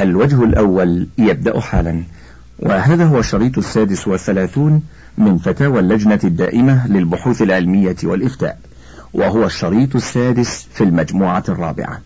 الوجه 0.00 0.44
الأول 0.44 1.08
يبدأ 1.18 1.60
حالا. 1.60 2.02
وهذا 2.58 3.04
هو 3.04 3.18
الشريط 3.18 3.58
السادس 3.58 4.08
والثلاثون 4.08 4.82
من 5.18 5.38
فتاوى 5.38 5.80
اللجنة 5.80 6.20
الدائمة 6.24 6.86
للبحوث 6.86 7.42
العلمية 7.42 7.96
والإفتاء. 8.04 8.58
وهو 9.14 9.46
الشريط 9.46 9.96
السادس 9.96 10.68
في 10.74 10.84
المجموعة 10.84 11.44
الرابعة. 11.48 12.00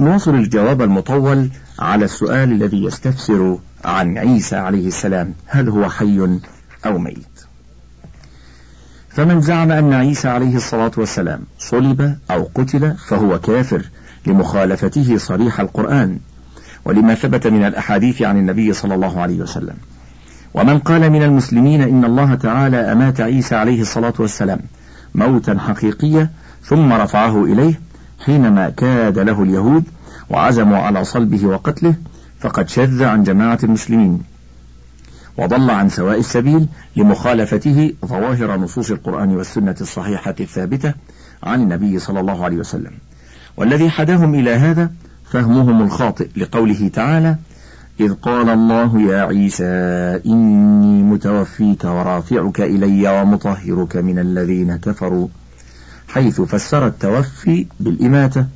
نواصل 0.00 0.34
الجواب 0.34 0.82
المطول 0.82 1.50
على 1.78 2.04
السؤال 2.04 2.52
الذي 2.52 2.84
يستفسر 2.84 3.58
عن 3.84 4.18
عيسى 4.18 4.56
عليه 4.56 4.86
السلام. 4.86 5.34
هل 5.46 5.68
هو 5.68 5.88
حي 5.90 6.38
أو 6.86 6.98
ميت؟ 6.98 7.38
فمن 9.08 9.40
زعم 9.40 9.72
أن 9.72 9.92
عيسى 9.92 10.28
عليه 10.28 10.56
الصلاة 10.56 10.90
والسلام 10.96 11.40
صلب 11.58 12.18
أو 12.30 12.48
قتل 12.54 12.96
فهو 13.08 13.38
كافر 13.38 13.82
لمخالفته 14.26 15.16
صريح 15.16 15.60
القرآن. 15.60 16.18
ولما 16.88 17.14
ثبت 17.14 17.46
من 17.46 17.64
الأحاديث 17.64 18.22
عن 18.22 18.36
النبي 18.36 18.72
صلى 18.72 18.94
الله 18.94 19.20
عليه 19.20 19.40
وسلم. 19.40 19.74
ومن 20.54 20.78
قال 20.78 21.10
من 21.10 21.22
المسلمين 21.22 21.82
إن 21.82 22.04
الله 22.04 22.34
تعالى 22.34 22.76
أمات 22.76 23.20
عيسى 23.20 23.54
عليه 23.54 23.80
الصلاة 23.80 24.12
والسلام 24.18 24.60
موتا 25.14 25.58
حقيقيا 25.58 26.30
ثم 26.62 26.92
رفعه 26.92 27.44
إليه 27.44 27.80
حينما 28.24 28.70
كاد 28.70 29.18
له 29.18 29.42
اليهود 29.42 29.84
وعزموا 30.30 30.78
على 30.78 31.04
صلبه 31.04 31.46
وقتله 31.46 31.94
فقد 32.40 32.68
شذ 32.68 33.04
عن 33.04 33.22
جماعة 33.22 33.58
المسلمين. 33.64 34.22
وضل 35.36 35.70
عن 35.70 35.88
سواء 35.88 36.18
السبيل 36.18 36.66
لمخالفته 36.96 37.94
ظواهر 38.06 38.56
نصوص 38.56 38.90
القرآن 38.90 39.36
والسنة 39.36 39.76
الصحيحة 39.80 40.34
الثابتة 40.40 40.94
عن 41.42 41.62
النبي 41.62 41.98
صلى 41.98 42.20
الله 42.20 42.44
عليه 42.44 42.56
وسلم. 42.56 42.92
والذي 43.56 43.90
حداهم 43.90 44.34
إلى 44.34 44.50
هذا 44.50 44.90
فهمهم 45.30 45.82
الخاطئ 45.82 46.28
لقوله 46.36 46.90
تعالى 46.94 47.36
إذ 48.00 48.14
قال 48.14 48.48
الله 48.48 49.00
يا 49.00 49.22
عيسى 49.22 49.64
إني 50.26 51.02
متوفيك 51.02 51.84
ورافعك 51.84 52.60
إلي 52.60 53.20
ومطهرك 53.20 53.96
من 53.96 54.18
الذين 54.18 54.76
كفروا 54.76 55.28
حيث 56.08 56.40
فسر 56.40 56.86
التوفي 56.86 57.66
بالإماتة 57.80 58.46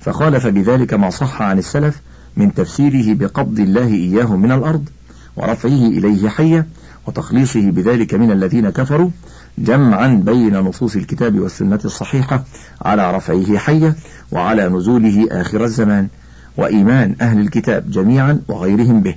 فخالف 0.00 0.46
بذلك 0.46 0.94
ما 0.94 1.10
صح 1.10 1.42
عن 1.42 1.58
السلف 1.58 2.00
من 2.36 2.54
تفسيره 2.54 3.14
بقبض 3.14 3.60
الله 3.60 3.88
إياه 3.88 4.36
من 4.36 4.52
الأرض 4.52 4.88
ورفعه 5.36 5.86
إليه 5.86 6.28
حيا 6.28 6.66
وتخليصه 7.06 7.70
بذلك 7.70 8.14
من 8.14 8.30
الذين 8.30 8.70
كفروا 8.70 9.10
جمعا 9.58 10.22
بين 10.26 10.56
نصوص 10.56 10.96
الكتاب 10.96 11.38
والسنة 11.38 11.80
الصحيحة 11.84 12.44
على 12.82 13.16
رفعه 13.16 13.58
حيا 13.58 13.94
وعلى 14.32 14.68
نزوله 14.68 15.28
آخر 15.30 15.64
الزمان 15.64 16.08
وإيمان 16.56 17.16
أهل 17.20 17.40
الكتاب 17.40 17.90
جميعا 17.90 18.40
وغيرهم 18.48 19.00
به. 19.00 19.14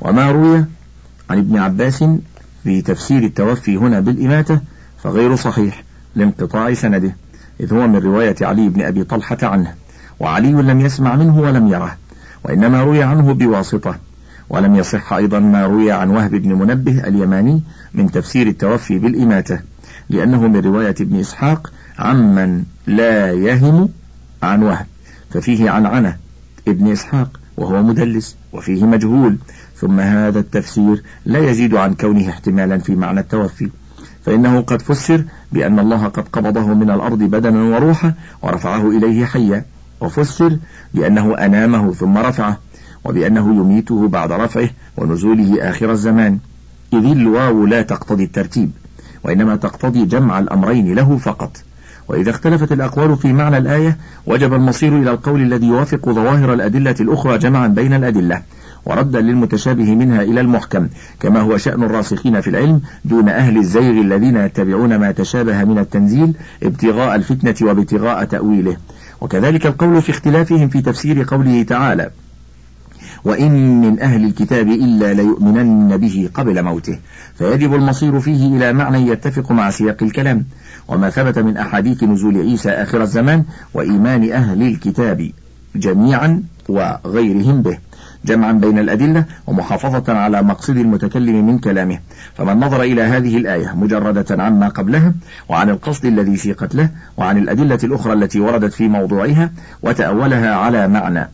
وما 0.00 0.30
روي 0.30 0.64
عن 1.30 1.38
ابن 1.38 1.58
عباس 1.58 2.04
في 2.64 2.82
تفسير 2.82 3.22
التوفي 3.22 3.76
هنا 3.76 4.00
بالإماتة 4.00 4.60
فغير 5.02 5.36
صحيح 5.36 5.84
لانقطاع 6.14 6.74
سنده 6.74 7.16
إذ 7.60 7.74
هو 7.74 7.88
من 7.88 7.96
رواية 7.96 8.36
علي 8.40 8.68
بن 8.68 8.82
أبي 8.82 9.04
طلحة 9.04 9.38
عنه 9.42 9.74
وعلي 10.20 10.52
لم 10.52 10.80
يسمع 10.80 11.16
منه 11.16 11.40
ولم 11.40 11.68
يره 11.68 11.96
وإنما 12.44 12.82
روي 12.82 13.02
عنه 13.02 13.32
بواسطة. 13.34 13.98
ولم 14.50 14.76
يصح 14.76 15.12
أيضا 15.12 15.38
ما 15.38 15.66
روي 15.66 15.92
عن 15.92 16.10
وهب 16.10 16.30
بن 16.30 16.52
منبه 16.52 17.08
اليماني 17.08 17.62
من 17.94 18.10
تفسير 18.10 18.46
التوفي 18.46 18.98
بالإماتة 18.98 19.60
لأنه 20.08 20.48
من 20.48 20.60
رواية 20.60 20.94
ابن 21.00 21.20
إسحاق 21.20 21.72
عمن 21.98 22.62
لا 22.86 23.32
يهم 23.32 23.88
عن 24.42 24.62
وهب 24.62 24.86
ففيه 25.30 25.70
عن 25.70 25.86
عنه 25.86 26.16
ابن 26.68 26.92
إسحاق 26.92 27.40
وهو 27.56 27.82
مدلس 27.82 28.36
وفيه 28.52 28.84
مجهول 28.84 29.36
ثم 29.76 30.00
هذا 30.00 30.40
التفسير 30.40 31.02
لا 31.24 31.50
يزيد 31.50 31.74
عن 31.74 31.94
كونه 31.94 32.28
احتمالا 32.28 32.78
في 32.78 32.96
معنى 32.96 33.20
التوفي 33.20 33.70
فإنه 34.24 34.60
قد 34.60 34.82
فسر 34.82 35.24
بأن 35.52 35.78
الله 35.78 36.06
قد 36.06 36.28
قبضه 36.28 36.74
من 36.74 36.90
الأرض 36.90 37.18
بدنا 37.18 37.62
وروحا 37.62 38.14
ورفعه 38.42 38.90
إليه 38.90 39.24
حيا 39.24 39.64
وفسر 40.00 40.58
بأنه 40.94 41.34
أنامه 41.34 41.92
ثم 41.92 42.18
رفعه. 42.18 42.58
وبأنه 43.04 43.54
يميته 43.54 44.08
بعد 44.08 44.32
رفعه 44.32 44.68
ونزوله 44.96 45.70
آخر 45.70 45.92
الزمان. 45.92 46.38
إذ 46.92 47.04
الواو 47.04 47.66
لا 47.66 47.82
تقتضي 47.82 48.24
الترتيب 48.24 48.70
وإنما 49.24 49.56
تقتضي 49.56 50.04
جمع 50.04 50.38
الأمرين 50.38 50.94
له 50.94 51.16
فقط. 51.16 51.56
وإذا 52.08 52.30
اختلفت 52.30 52.72
الأقوال 52.72 53.16
في 53.16 53.32
معنى 53.32 53.58
الآية 53.58 53.96
وجب 54.26 54.54
المصير 54.54 54.98
إلى 54.98 55.10
القول 55.10 55.42
الذي 55.42 55.66
يوافق 55.66 56.10
ظواهر 56.10 56.52
الأدلة 56.54 56.94
الأخرى 57.00 57.38
جمعا 57.38 57.66
بين 57.66 57.94
الأدلة 57.94 58.42
وردا 58.84 59.20
للمتشابه 59.20 59.94
منها 59.94 60.22
إلى 60.22 60.40
المحكم 60.40 60.88
كما 61.20 61.40
هو 61.40 61.56
شأن 61.56 61.82
الراسخين 61.82 62.40
في 62.40 62.50
العلم 62.50 62.80
دون 63.04 63.28
أهل 63.28 63.56
الزيغ 63.56 64.00
الذين 64.00 64.36
يتبعون 64.36 64.96
ما 64.96 65.12
تشابه 65.12 65.64
من 65.64 65.78
التنزيل 65.78 66.32
ابتغاء 66.62 67.14
الفتنة 67.14 67.54
وابتغاء 67.68 68.24
تأويله. 68.24 68.76
وكذلك 69.20 69.66
القول 69.66 70.02
في 70.02 70.10
اختلافهم 70.10 70.68
في 70.68 70.82
تفسير 70.82 71.24
قوله 71.28 71.62
تعالى 71.62 72.10
وإن 73.24 73.80
من 73.80 74.00
أهل 74.00 74.24
الكتاب 74.24 74.68
إلا 74.68 75.12
ليؤمنن 75.12 75.96
به 75.96 76.28
قبل 76.34 76.62
موته. 76.62 76.98
فيجب 77.34 77.74
المصير 77.74 78.20
فيه 78.20 78.56
إلى 78.56 78.72
معنى 78.72 79.08
يتفق 79.08 79.52
مع 79.52 79.70
سياق 79.70 80.02
الكلام. 80.02 80.44
وما 80.88 81.10
ثبت 81.10 81.38
من 81.38 81.56
أحاديث 81.56 82.04
نزول 82.04 82.36
عيسى 82.36 82.70
آخر 82.70 83.02
الزمان 83.02 83.44
وإيمان 83.74 84.32
أهل 84.32 84.62
الكتاب 84.62 85.30
جميعا 85.76 86.42
وغيرهم 86.68 87.62
به. 87.62 87.78
جمعا 88.24 88.52
بين 88.52 88.78
الأدلة 88.78 89.24
ومحافظة 89.46 90.12
على 90.12 90.42
مقصد 90.42 90.76
المتكلم 90.76 91.46
من 91.46 91.58
كلامه. 91.58 91.98
فمن 92.34 92.60
نظر 92.60 92.82
إلى 92.82 93.02
هذه 93.02 93.36
الآية 93.36 93.74
مجردة 93.76 94.42
عما 94.42 94.68
قبلها 94.68 95.12
وعن 95.48 95.70
القصد 95.70 96.04
الذي 96.04 96.36
سيقت 96.36 96.74
له 96.74 96.88
وعن 97.16 97.38
الأدلة 97.38 97.78
الأخرى 97.84 98.12
التي 98.12 98.40
وردت 98.40 98.72
في 98.72 98.88
موضوعها 98.88 99.50
وتأولها 99.82 100.54
على 100.54 100.88
معنى 100.88 101.28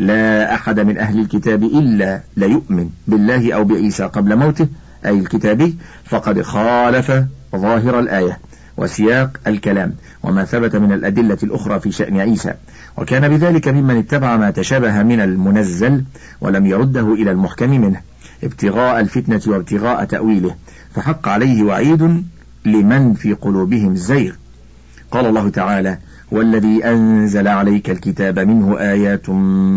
لا 0.00 0.54
أحد 0.54 0.80
من 0.80 0.98
أهل 0.98 1.20
الكتاب 1.20 1.62
إلا 1.62 2.20
ليؤمن 2.36 2.88
بالله 3.08 3.52
أو 3.52 3.64
بعيسى 3.64 4.04
قبل 4.04 4.36
موته 4.36 4.68
أي 5.06 5.18
الكتابي 5.18 5.76
فقد 6.04 6.42
خالف 6.42 7.12
ظاهر 7.56 8.00
الآية 8.00 8.38
وسياق 8.76 9.40
الكلام 9.46 9.94
وما 10.22 10.44
ثبت 10.44 10.76
من 10.76 10.92
الأدلة 10.92 11.38
الأخرى 11.42 11.80
في 11.80 11.92
شأن 11.92 12.20
عيسى. 12.20 12.54
وكان 12.96 13.28
بذلك 13.28 13.68
ممن 13.68 13.96
اتبع 13.96 14.36
ما 14.36 14.50
تشابه 14.50 15.02
من 15.02 15.20
المنزل 15.20 16.04
ولم 16.40 16.66
يرده 16.66 17.14
إلى 17.14 17.30
المحكم 17.30 17.70
منه 17.70 18.00
ابتغاء 18.44 19.00
الفتنة 19.00 19.40
وابتغاء 19.46 20.04
تأويله 20.04 20.54
فحق 20.94 21.28
عليه 21.28 21.62
وعيد 21.62 22.24
لمن 22.64 23.14
في 23.14 23.32
قلوبهم 23.32 23.96
زيغ. 23.96 24.32
قال 25.10 25.26
الله 25.26 25.48
تعالى 25.48 25.98
والذي 26.32 26.84
أنزل 26.84 27.48
عليك 27.48 27.90
الكتاب 27.90 28.38
منه 28.38 28.78
آيات 28.78 29.30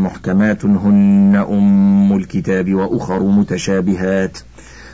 محكمات 0.03 0.65
هن 0.65 1.45
أم 1.49 2.17
الكتاب 2.17 2.73
وأخر 2.73 3.23
متشابهات. 3.23 4.37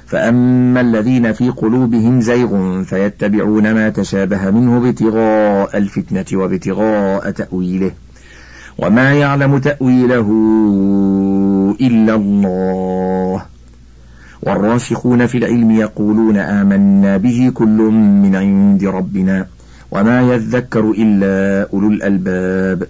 فأما 0.05 0.81
الذين 0.81 1.33
في 1.33 1.49
قلوبهم 1.49 2.21
زيغ 2.21 2.83
فيتبعون 2.83 3.73
ما 3.73 3.89
تشابه 3.89 4.51
منه 4.51 4.89
ابتغاء 4.89 5.77
الفتنة 5.77 6.25
وابتغاء 6.33 7.31
تأويله. 7.31 7.91
وما 8.77 9.13
يعلم 9.13 9.57
تأويله 9.57 10.27
إلا 11.81 12.15
الله. 12.15 13.45
والراسخون 14.43 15.25
في 15.25 15.37
العلم 15.37 15.71
يقولون 15.71 16.37
آمنا 16.37 17.17
به 17.17 17.51
كل 17.53 17.77
من 18.23 18.35
عند 18.35 18.83
ربنا. 18.83 19.47
وما 19.91 20.21
يذكر 20.33 20.91
إلا 20.97 21.67
أولو 21.73 21.87
الألباب. 21.87 22.87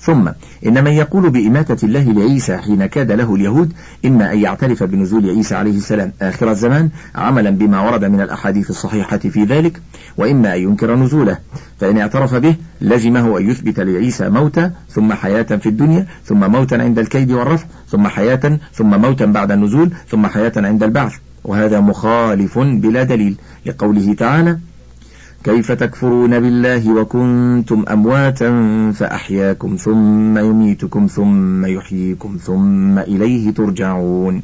ثم 0.00 0.28
إن 0.66 0.84
من 0.84 0.92
يقول 0.92 1.30
بإماتة 1.30 1.86
الله 1.86 2.12
لعيسى 2.12 2.56
حين 2.56 2.86
كاد 2.86 3.12
له 3.12 3.34
اليهود 3.34 3.72
إما 4.04 4.32
أن 4.32 4.38
يعترف 4.38 4.82
بنزول 4.82 5.30
عيسى 5.30 5.54
عليه 5.54 5.76
السلام 5.76 6.12
آخر 6.22 6.50
الزمان 6.50 6.88
عملا 7.14 7.50
بما 7.50 7.80
ورد 7.80 8.04
من 8.04 8.20
الأحاديث 8.20 8.70
الصحيحة 8.70 9.18
في 9.18 9.44
ذلك 9.44 9.80
وإما 10.16 10.54
أن 10.54 10.60
ينكر 10.60 10.96
نزوله 10.96 11.38
فإن 11.80 11.98
اعترف 11.98 12.34
به 12.34 12.56
لزمه 12.80 13.38
أن 13.38 13.50
يثبت 13.50 13.80
لعيسى 13.80 14.28
موتا 14.28 14.72
ثم 14.90 15.12
حياة 15.12 15.42
في 15.42 15.68
الدنيا 15.68 16.06
ثم 16.24 16.50
موتا 16.50 16.74
عند 16.74 16.98
الكيد 16.98 17.32
والرفع 17.32 17.66
ثم 17.88 18.06
حياة 18.08 18.58
ثم 18.72 19.00
موتا 19.00 19.26
بعد 19.26 19.52
النزول 19.52 19.90
ثم 20.08 20.26
حياة 20.26 20.52
عند 20.56 20.82
البعث. 20.82 21.12
وهذا 21.44 21.80
مخالف 21.80 22.58
بلا 22.58 23.02
دليل 23.02 23.36
لقوله 23.66 24.14
تعالى 24.14 24.58
كيف 25.44 25.72
تكفرون 25.72 26.40
بالله 26.40 26.94
وكنتم 26.94 27.84
أمواتا 27.90 28.50
فأحياكم 28.92 29.76
ثم 29.76 30.38
يميتكم 30.38 31.06
ثم 31.06 31.66
يحييكم 31.66 32.38
ثم 32.42 32.98
إليه 32.98 33.50
ترجعون. 33.50 34.42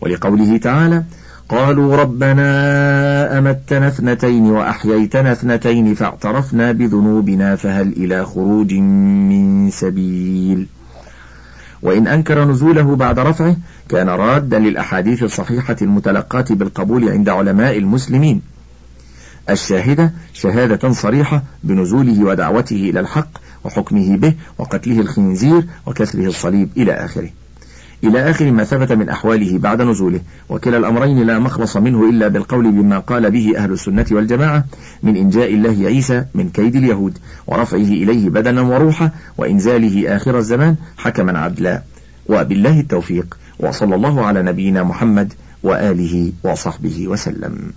ولقوله 0.00 0.56
تعالى 0.56 1.04
قالوا 1.48 1.96
ربنا 1.96 3.38
أمتنا 3.38 3.88
اثنتين 3.88 4.46
وأحييتنا 4.46 5.32
اثنتين 5.32 5.94
فاعترفنا 5.94 6.72
بذنوبنا 6.72 7.56
فهل 7.56 7.92
إلى 7.92 8.26
خروج 8.26 8.74
من 8.74 9.70
سبيل؟ 9.70 10.66
وإن 11.82 12.06
أنكر 12.06 12.44
نزوله 12.44 12.96
بعد 12.96 13.18
رفعه 13.18 13.56
كان 13.88 14.08
رادا 14.08 14.58
للأحاديث 14.58 15.22
الصحيحة 15.22 15.76
المتلقاة 15.82 16.44
بالقبول 16.50 17.08
عند 17.08 17.28
علماء 17.28 17.78
المسلمين. 17.78 18.42
الشاهدة 19.50 20.12
شهادة 20.32 20.92
صريحة 20.92 21.42
بنزوله 21.64 22.24
ودعوته 22.24 22.76
إلى 22.76 23.00
الحق 23.00 23.28
وحكمه 23.64 24.16
به 24.16 24.34
وقتله 24.58 25.00
الخنزير 25.00 25.64
وكسره 25.86 26.26
الصليب 26.26 26.68
إلى 26.76 26.92
آخره. 26.92 27.30
إلى 28.04 28.30
آخر 28.30 28.50
ما 28.50 28.64
ثبت 28.64 28.92
من 28.92 29.08
أحواله 29.08 29.58
بعد 29.58 29.82
نزوله 29.82 30.20
وكلا 30.48 30.76
الأمرين 30.76 31.26
لا 31.26 31.38
مخلص 31.38 31.76
منه 31.76 32.08
إلا 32.10 32.28
بالقول 32.28 32.72
بما 32.72 32.98
قال 32.98 33.30
به 33.30 33.52
أهل 33.56 33.72
السنة 33.72 34.06
والجماعة 34.10 34.64
من 35.02 35.16
إنجاء 35.16 35.54
الله 35.54 35.86
عيسى 35.86 36.24
من 36.34 36.48
كيد 36.48 36.76
اليهود 36.76 37.18
ورفعه 37.46 37.78
إليه 37.78 38.30
بدنا 38.30 38.60
وروحا 38.60 39.10
وإنزاله 39.38 40.16
آخر 40.16 40.38
الزمان 40.38 40.76
حكما 40.96 41.38
عدلا. 41.38 41.82
وبالله 42.26 42.80
التوفيق 42.80 43.38
وصلى 43.58 43.94
الله 43.94 44.26
على 44.26 44.42
نبينا 44.42 44.82
محمد 44.82 45.32
وآله 45.62 46.32
وصحبه 46.44 47.08
وسلم. 47.08 47.72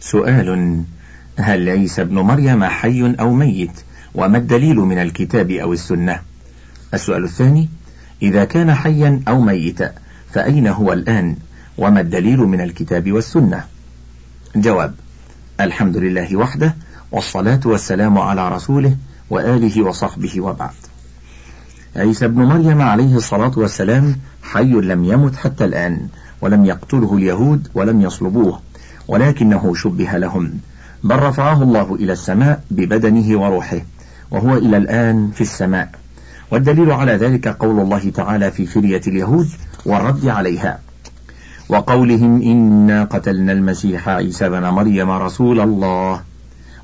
سؤال 0.00 0.82
هل 1.38 1.68
عيسى 1.68 2.02
ابن 2.02 2.18
مريم 2.18 2.64
حي 2.64 3.14
أو 3.20 3.34
ميت؟ 3.34 3.80
وما 4.14 4.38
الدليل 4.38 4.76
من 4.76 4.98
الكتاب 4.98 5.50
أو 5.50 5.72
السنة؟ 5.72 6.20
السؤال 6.94 7.24
الثاني 7.24 7.68
إذا 8.22 8.44
كان 8.44 8.74
حيا 8.74 9.20
أو 9.28 9.40
ميتا 9.40 9.92
فأين 10.32 10.66
هو 10.66 10.92
الآن؟ 10.92 11.36
وما 11.78 12.00
الدليل 12.00 12.38
من 12.38 12.60
الكتاب 12.60 13.12
والسنة؟ 13.12 13.64
جواب 14.56 14.94
الحمد 15.60 15.96
لله 15.96 16.36
وحده 16.36 16.76
والصلاة 17.12 17.60
والسلام 17.64 18.18
على 18.18 18.48
رسوله 18.48 18.96
وآله 19.30 19.82
وصحبه 19.82 20.40
وبعد. 20.40 20.74
عيسى 21.96 22.24
ابن 22.24 22.42
مريم 22.42 22.82
عليه 22.82 23.16
الصلاة 23.16 23.52
والسلام 23.56 24.16
حي 24.42 24.72
لم 24.72 25.04
يمت 25.04 25.36
حتى 25.36 25.64
الآن 25.64 26.08
ولم 26.40 26.64
يقتله 26.64 27.16
اليهود 27.16 27.68
ولم 27.74 28.00
يصلبوه. 28.00 28.60
ولكنه 29.08 29.74
شبه 29.74 30.18
لهم. 30.18 30.52
بل 31.04 31.16
رفعه 31.16 31.62
الله 31.62 31.94
إلى 31.94 32.12
السماء 32.12 32.62
ببدنه 32.70 33.40
وروحه 33.40 33.80
وهو 34.30 34.56
إلى 34.56 34.76
الآن 34.76 35.30
في 35.34 35.40
السماء. 35.40 35.90
والدليل 36.50 36.90
على 36.90 37.12
ذلك 37.12 37.48
قول 37.48 37.80
الله 37.80 38.10
تعالى 38.10 38.50
في 38.50 38.66
فرية 38.66 39.00
اليهود 39.06 39.48
والرد 39.86 40.26
عليها. 40.26 40.78
وقولهم 41.68 42.42
إنا 42.42 43.04
قتلنا 43.04 43.52
المسيح 43.52 44.08
عيسى 44.08 44.48
بن 44.48 44.62
مريم 44.62 45.10
رسول 45.10 45.60
الله 45.60 46.20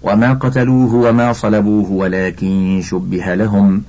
وما 0.02 0.32
قتلوه 0.32 0.94
وما 0.94 1.32
صلبوه 1.32 1.90
ولكن 1.90 2.80
شبه 2.84 3.34
لهم. 3.34 3.82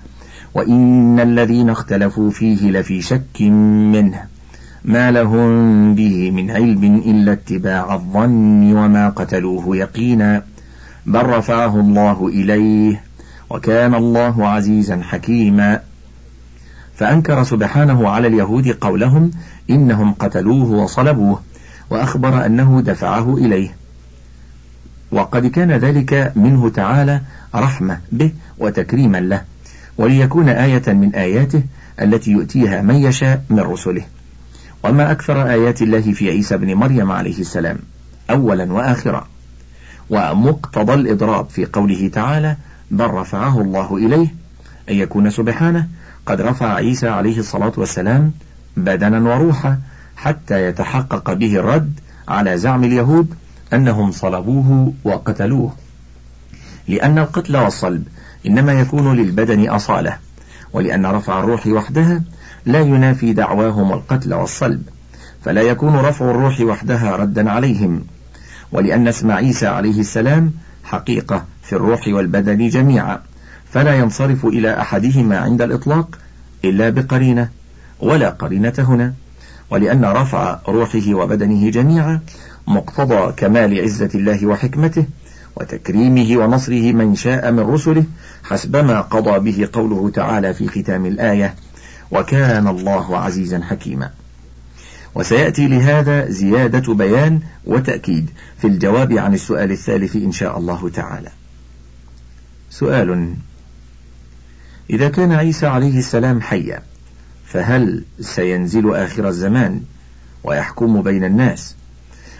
وإن 0.53 1.19
الذين 1.19 1.69
اختلفوا 1.69 2.31
فيه 2.31 2.71
لفي 2.71 3.01
شك 3.01 3.41
منه. 3.41 4.32
ما 4.85 5.11
لهم 5.11 5.95
به 5.95 6.31
من 6.31 6.51
علم 6.51 6.83
إلا 7.05 7.31
اتباع 7.31 7.95
الظن 7.95 8.73
وما 8.73 9.09
قتلوه 9.09 9.77
يقينا. 9.77 10.43
بل 11.05 11.25
رفعه 11.25 11.79
الله 11.79 12.27
إليه 12.27 13.03
وكان 13.49 13.95
الله 13.95 14.47
عزيزا 14.47 15.01
حكيما. 15.01 15.79
فأنكر 16.95 17.43
سبحانه 17.43 18.09
على 18.09 18.27
اليهود 18.27 18.67
قولهم 18.67 19.31
إنهم 19.69 20.13
قتلوه 20.13 20.71
وصلبوه 20.71 21.41
وأخبر 21.89 22.45
أنه 22.45 22.81
دفعه 22.81 23.37
إليه. 23.37 23.75
وقد 25.11 25.47
كان 25.47 25.71
ذلك 25.71 26.31
منه 26.35 26.69
تعالى 26.69 27.21
رحمة 27.55 27.99
به 28.11 28.31
وتكريما 28.57 29.17
له 29.17 29.41
وليكون 29.97 30.49
آية 30.49 30.93
من 30.93 31.15
آياته 31.15 31.63
التي 32.01 32.31
يؤتيها 32.31 32.81
من 32.81 32.95
يشاء 32.95 33.43
من 33.49 33.59
رسله. 33.59 34.03
وما 34.83 35.11
أكثر 35.11 35.49
آيات 35.49 35.81
الله 35.81 36.01
في 36.01 36.29
عيسى 36.29 36.57
بن 36.57 36.73
مريم 36.73 37.11
عليه 37.11 37.39
السلام 37.39 37.77
أولا 38.29 38.73
وآخرا. 38.73 39.27
ومقتضى 40.09 40.93
الإضراب 40.93 41.49
في 41.49 41.65
قوله 41.65 42.07
تعالى 42.13 42.55
بل 42.91 43.05
رفعه 43.05 43.61
الله 43.61 43.97
إليه 43.97 44.27
أن 44.89 44.95
يكون 44.95 45.29
سبحانه. 45.29 45.87
قد 46.25 46.41
رفع 46.41 46.73
عيسى 46.73 47.07
عليه 47.07 47.39
الصلاة 47.39 47.73
والسلام 47.77 48.31
بدنا 48.77 49.35
وروحا 49.35 49.79
حتى 50.15 50.65
يتحقق 50.67 51.33
به 51.33 51.55
الرد 51.55 51.99
على 52.27 52.57
زعم 52.57 52.83
اليهود 52.83 53.33
أنهم 53.73 54.11
صلبوه 54.11 54.93
وقتلوه. 55.03 55.73
لأن 56.87 57.17
القتل 57.17 57.57
والصلب 57.57 58.03
إنما 58.45 58.73
يكون 58.73 59.17
للبدن 59.17 59.69
أصالة 59.69 60.17
ولأن 60.73 61.05
رفع 61.05 61.39
الروح 61.39 61.67
وحدها 61.67 62.21
لا 62.65 62.79
ينافي 62.79 63.33
دعواهم 63.33 63.93
القتل 63.93 64.33
والصلب 64.33 64.81
فلا 65.45 65.61
يكون 65.61 65.95
رفع 65.95 66.31
الروح 66.31 66.61
وحدها 66.61 67.15
ردا 67.15 67.49
عليهم. 67.51 68.01
ولأن 68.71 69.07
اسم 69.07 69.31
عيسى 69.31 69.67
عليه 69.67 69.99
السلام 69.99 70.51
حقيقة 70.83 71.45
في 71.63 71.73
الروح 71.73 72.07
والبدن 72.07 72.69
جميعا 72.69 73.19
فلا 73.71 73.95
ينصرف 73.95 74.45
إلى 74.45 74.81
أحدهما 74.81 75.37
عند 75.37 75.61
الإطلاق 75.61 76.19
إلا 76.65 76.89
بقرينة 76.89 77.49
ولا 77.99 78.29
قرينة 78.29 78.73
هنا. 78.77 79.13
ولأن 79.69 80.05
رفع 80.05 80.59
روحه 80.67 81.13
وبدنه 81.13 81.69
جميعا 81.69 82.19
مقتضى 82.67 83.31
كمال 83.37 83.81
عزة 83.81 84.09
الله 84.15 84.45
وحكمته 84.45 85.05
وتكريمه 85.55 86.37
ونصره 86.37 86.91
من 86.91 87.15
شاء 87.15 87.51
من 87.51 87.59
رسله 87.59 88.03
حسبما 88.43 89.01
قضى 89.01 89.51
به 89.51 89.69
قوله 89.73 90.09
تعالى 90.09 90.53
في 90.53 90.67
ختام 90.67 91.05
الآية. 91.05 91.55
وكان 92.13 92.67
الله 92.67 93.17
عزيزا 93.17 93.61
حكيما. 93.63 94.09
وسيأتي 95.15 95.67
لهذا 95.67 96.29
زيادة 96.29 96.93
بيان 96.93 97.39
وتأكيد 97.65 98.29
في 98.57 98.67
الجواب 98.67 99.13
عن 99.13 99.33
السؤال 99.33 99.71
الثالث 99.71 100.15
إن 100.15 100.31
شاء 100.31 100.57
الله 100.57 100.89
تعالى. 100.89 101.29
سؤال 102.69 103.33
إذا 104.89 105.09
كان 105.09 105.31
عيسى 105.31 105.67
عليه 105.67 105.99
السلام 105.99 106.41
حيا 106.41 106.81
فهل 107.45 108.03
سينزل 108.19 108.95
آخر 108.95 109.27
الزمان 109.27 109.81
ويحكم 110.43 111.01
بين 111.01 111.23
الناس 111.23 111.75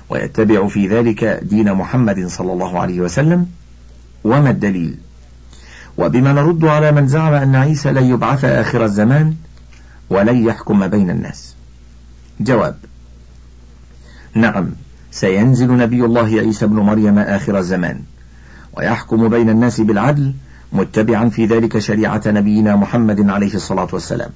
ويتبع 0.10 0.68
في 0.68 0.88
ذلك 0.88 1.40
دين 1.44 1.74
محمد 1.74 2.28
صلى 2.28 2.54
الله 2.54 2.80
عليه 2.80 3.02
وسلم؟ 3.02 3.48
وما 4.24 4.50
الدليل؟ 4.50 4.98
وبما 5.98 6.34
نرد 6.34 6.66
على 6.66 6.92
من 6.92 7.08
زعم 7.08 7.34
أن 7.34 7.56
عيسى 7.56 7.92
لن 7.92 8.04
يبعث 8.04 8.46
آخر 8.46 8.86
الزمان 8.86 9.36
ولن 10.14 10.48
يحكم 10.48 10.88
بين 10.88 11.10
الناس. 11.10 11.56
جواب 12.40 12.78
نعم 14.34 14.70
سينزل 15.12 15.78
نبي 15.78 16.06
الله 16.06 16.40
عيسى 16.40 16.68
بن 16.68 16.76
مريم 16.76 17.20
آخر 17.20 17.58
الزمان 17.58 18.00
ويحكم 18.78 19.30
بين 19.30 19.50
الناس 19.50 19.82
بالعدل 19.82 20.34
متبعا 20.74 21.30
في 21.30 21.46
ذلك 21.46 21.80
شريعة 21.80 22.22
نبينا 22.28 22.76
محمد 22.76 23.30
عليه 23.30 23.54
الصلاة 23.54 23.88
والسلام. 23.94 24.30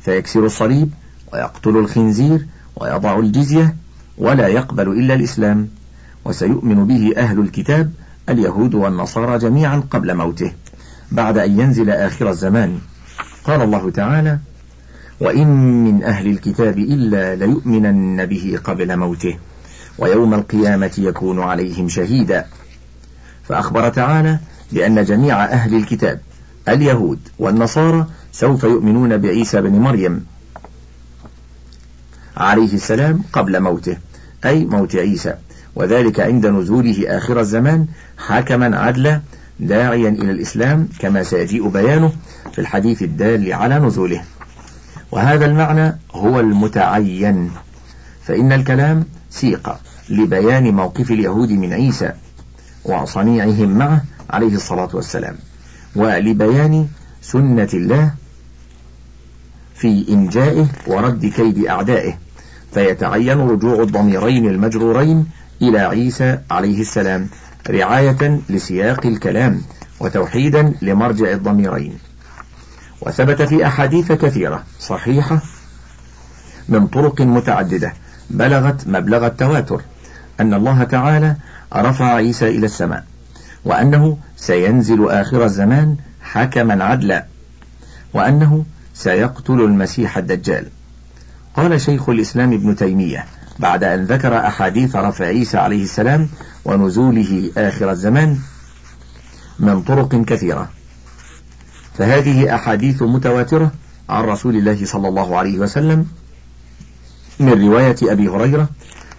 فيكسر 0.00 0.46
الصليب 0.46 0.90
ويقتل 1.32 1.76
الخنزير 1.76 2.46
ويضع 2.76 3.18
الجزية 3.18 3.76
ولا 4.18 4.48
يقبل 4.48 4.88
إلا 4.88 5.14
الإسلام 5.14 5.68
وسيؤمن 6.24 6.86
به 6.86 7.12
أهل 7.16 7.40
الكتاب 7.40 7.92
اليهود 8.28 8.74
والنصارى 8.74 9.38
جميعا 9.38 9.82
قبل 9.90 10.14
موته 10.14 10.52
بعد 11.12 11.38
أن 11.38 11.60
ينزل 11.60 11.90
آخر 11.90 12.30
الزمان. 12.30 12.78
قال 13.44 13.62
الله 13.62 13.90
تعالى 13.90 14.38
وإن 15.20 15.46
من 15.84 16.04
أهل 16.04 16.26
الكتاب 16.26 16.78
إلا 16.78 17.34
ليؤمنن 17.34 18.26
به 18.26 18.58
قبل 18.64 18.96
موته 18.96 19.38
ويوم 19.98 20.34
القيامة 20.34 20.92
يكون 20.98 21.40
عليهم 21.40 21.88
شهيدا. 21.88 22.46
فأخبر 23.48 23.88
تعالى 23.88 24.38
بأن 24.72 25.04
جميع 25.04 25.44
أهل 25.44 25.74
الكتاب 25.74 26.20
اليهود 26.68 27.18
والنصارى 27.38 28.06
سوف 28.32 28.64
يؤمنون 28.64 29.16
بعيسى 29.16 29.60
بن 29.60 29.72
مريم 29.72 30.26
عليه 32.36 32.74
السلام 32.74 33.22
قبل 33.32 33.60
موته 33.60 33.96
أي 34.44 34.64
موت 34.64 34.96
عيسى. 34.96 35.34
وذلك 35.74 36.20
عند 36.20 36.46
نزوله 36.46 37.16
آخر 37.16 37.40
الزمان 37.40 37.86
حكما 38.18 38.78
عدلا 38.78 39.20
داعيا 39.60 40.08
إلى 40.08 40.30
الإسلام 40.30 40.88
كما 40.98 41.22
سيجيء 41.22 41.68
بيانه 41.68 42.12
في 42.52 42.58
الحديث 42.58 43.02
الدال 43.02 43.52
على 43.52 43.78
نزوله. 43.78 44.24
وهذا 45.12 45.46
المعنى 45.46 45.98
هو 46.12 46.40
المتعين. 46.40 47.50
فإن 48.24 48.52
الكلام 48.52 49.04
سيق 49.30 49.76
لبيان 50.08 50.74
موقف 50.74 51.10
اليهود 51.10 51.50
من 51.50 51.72
عيسى 51.72 52.12
وصنيعهم 52.84 53.78
معه 53.78 54.04
عليه 54.30 54.54
الصلاة 54.54 54.88
والسلام 54.92 55.36
ولبيان 55.96 56.88
سنة 57.22 57.68
الله 57.74 58.14
في 59.74 60.06
إنجائه 60.08 60.66
ورد 60.86 61.26
كيد 61.26 61.66
أعدائه 61.66 62.18
فيتعين 62.74 63.38
رجوع 63.38 63.82
الضميرين 63.82 64.46
المجرورين 64.46 65.26
إلى 65.62 65.78
عيسى 65.78 66.38
عليه 66.50 66.80
السلام 66.80 67.28
رعاية 67.70 68.40
لسياق 68.48 69.06
الكلام 69.06 69.62
وتوحيدا 70.00 70.74
لمرجع 70.82 71.32
الضميرين. 71.32 71.98
وثبت 73.06 73.42
في 73.42 73.66
أحاديث 73.66 74.12
كثيرة 74.12 74.62
صحيحة 74.80 75.40
من 76.68 76.86
طرق 76.86 77.20
متعددة 77.20 77.92
بلغت 78.30 78.86
مبلغ 78.86 79.26
التواتر 79.26 79.82
أن 80.40 80.54
الله 80.54 80.84
تعالى 80.84 81.36
رفع 81.76 82.14
عيسى 82.14 82.48
إلى 82.48 82.66
السماء 82.66 83.04
وأنه 83.64 84.18
سينزل 84.36 85.10
آخر 85.10 85.44
الزمان 85.44 85.96
حكما 86.22 86.84
عدلا 86.84 87.26
وأنه 88.14 88.64
سيقتل 88.94 89.60
المسيح 89.60 90.18
الدجال. 90.18 90.66
قال 91.56 91.80
شيخ 91.80 92.08
الإسلام 92.08 92.52
ابن 92.52 92.76
تيمية 92.76 93.24
بعد 93.58 93.84
أن 93.84 94.04
ذكر 94.04 94.38
أحاديث 94.38 94.96
رفع 94.96 95.24
عيسى 95.24 95.58
عليه 95.58 95.82
السلام 95.82 96.28
ونزوله 96.64 97.50
آخر 97.56 97.90
الزمان 97.90 98.38
من 99.58 99.82
طرق 99.82 100.24
كثيرة. 100.24 100.70
فهذه 101.98 102.54
أحاديث 102.54 103.02
متواترة 103.02 103.72
عن 104.08 104.24
رسول 104.24 104.56
الله 104.56 104.84
صلى 104.84 105.08
الله 105.08 105.36
عليه 105.36 105.58
وسلم 105.58 106.06
من 107.40 107.68
رواية 107.68 107.96
أبي 108.02 108.28
هريرة 108.28 108.68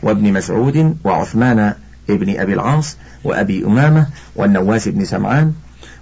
وابن 0.03 0.34
مسعود 0.34 0.98
وعثمان 1.03 1.74
ابن 2.10 2.39
أبي 2.39 2.53
العاص 2.53 2.98
وأبي 3.24 3.65
أمامة 3.65 4.08
والنواس 4.36 4.88
بن 4.88 5.06
سمعان 5.06 5.53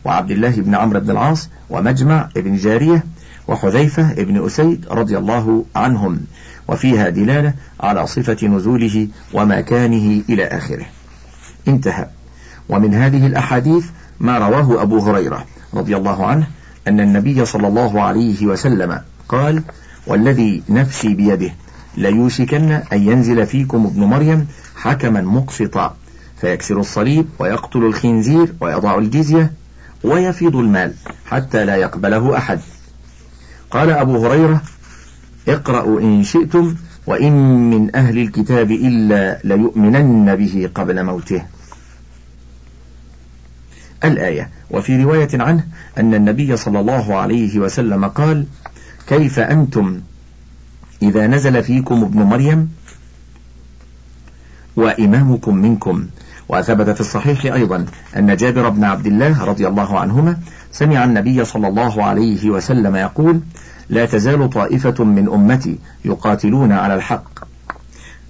وعبد 0.06 0.32
الله 0.32 0.50
بن 0.50 0.76
عمرو 0.76 1.00
بن 1.00 1.12
العاص 1.12 1.50
ومجمع 1.70 2.30
بن 2.36 2.56
جارية 2.56 3.04
وحذيفة 3.48 4.14
بن 4.14 4.46
أسيد 4.46 4.86
رضي 4.92 5.18
الله 5.18 5.66
عنهم 5.76 6.20
وفيها 6.68 7.10
دلالة 7.10 7.54
على 7.80 8.08
صفة 8.08 8.48
نزوله 8.48 9.08
ومكانه 9.34 10.22
إلى 10.30 10.46
آخره. 10.46 10.86
انتهى. 11.68 12.08
ومن 12.70 12.94
هذه 12.94 13.28
الأحاديث 13.28 13.86
ما 14.20 14.38
رواه 14.38 14.82
أبو 14.82 15.00
هريرة 15.00 15.46
رضي 15.74 15.98
الله 15.98 16.26
عنه 16.26 16.48
أن 16.88 17.00
النبي 17.00 17.46
صلى 17.46 17.68
الله 17.68 18.02
عليه 18.02 18.46
وسلم 18.46 19.02
قال 19.30 19.64
والذي 20.08 20.64
نفسي 20.70 21.14
بيده 21.14 21.52
ليوشكن 21.98 22.72
أن 22.72 23.08
ينزل 23.08 23.48
فيكم 23.48 23.86
ابن 23.86 24.04
مريم 24.04 24.48
حكما 24.76 25.22
مقسطا 25.22 25.96
فيكسر 26.42 26.80
الصليب 26.80 27.26
ويقتل 27.40 27.80
الخنزير 27.80 28.54
ويضع 28.62 28.98
الجزية 28.98 29.52
ويفيض 30.04 30.56
المال 30.56 30.94
حتى 31.26 31.66
لا 31.66 31.76
يقبله 31.76 32.38
أحد. 32.38 32.60
قال 33.72 33.90
أبو 33.90 34.26
هريرة 34.26 34.62
اقرأوا 35.48 36.00
إن 36.00 36.24
شئتم 36.24 36.76
وإن 37.08 37.34
من 37.70 37.96
أهل 37.96 38.18
الكتاب 38.18 38.72
إلا 38.72 39.40
ليؤمنن 39.44 40.36
به 40.36 40.70
قبل 40.76 41.04
موته. 41.04 41.46
الآية. 44.04 44.50
وفي 44.72 45.04
رواية 45.04 45.30
عنه 45.34 45.66
أن 45.98 46.14
النبي 46.14 46.58
صلى 46.58 46.80
الله 46.80 47.16
عليه 47.16 47.60
وسلم 47.60 48.06
قال 48.06 48.46
كيف 49.08 49.40
أنتم 49.40 50.02
إذا 51.02 51.28
نزل 51.28 51.64
فيكم 51.64 52.04
ابن 52.04 52.20
مريم؟ 52.22 52.72
وإمامكم 54.76 55.56
منكم. 55.56 56.08
وثبت 56.50 56.90
في 56.90 57.02
الصحيح 57.02 57.46
أيضا 57.54 57.86
أن 58.18 58.36
جابر 58.36 58.70
بن 58.70 58.84
عبد 58.84 59.06
الله 59.06 59.44
رضي 59.44 59.68
الله 59.68 60.00
عنهما 60.00 60.38
سمع 60.72 61.04
النبي 61.04 61.46
صلى 61.46 61.68
الله 61.68 62.04
عليه 62.04 62.50
وسلم 62.50 62.96
يقول 62.96 63.42
لا 63.90 64.06
تزال 64.06 64.50
طائفة 64.50 65.04
من 65.04 65.28
أمتي 65.28 65.78
يقاتلون 66.06 66.72
على 66.72 66.96
الحق 66.96 67.44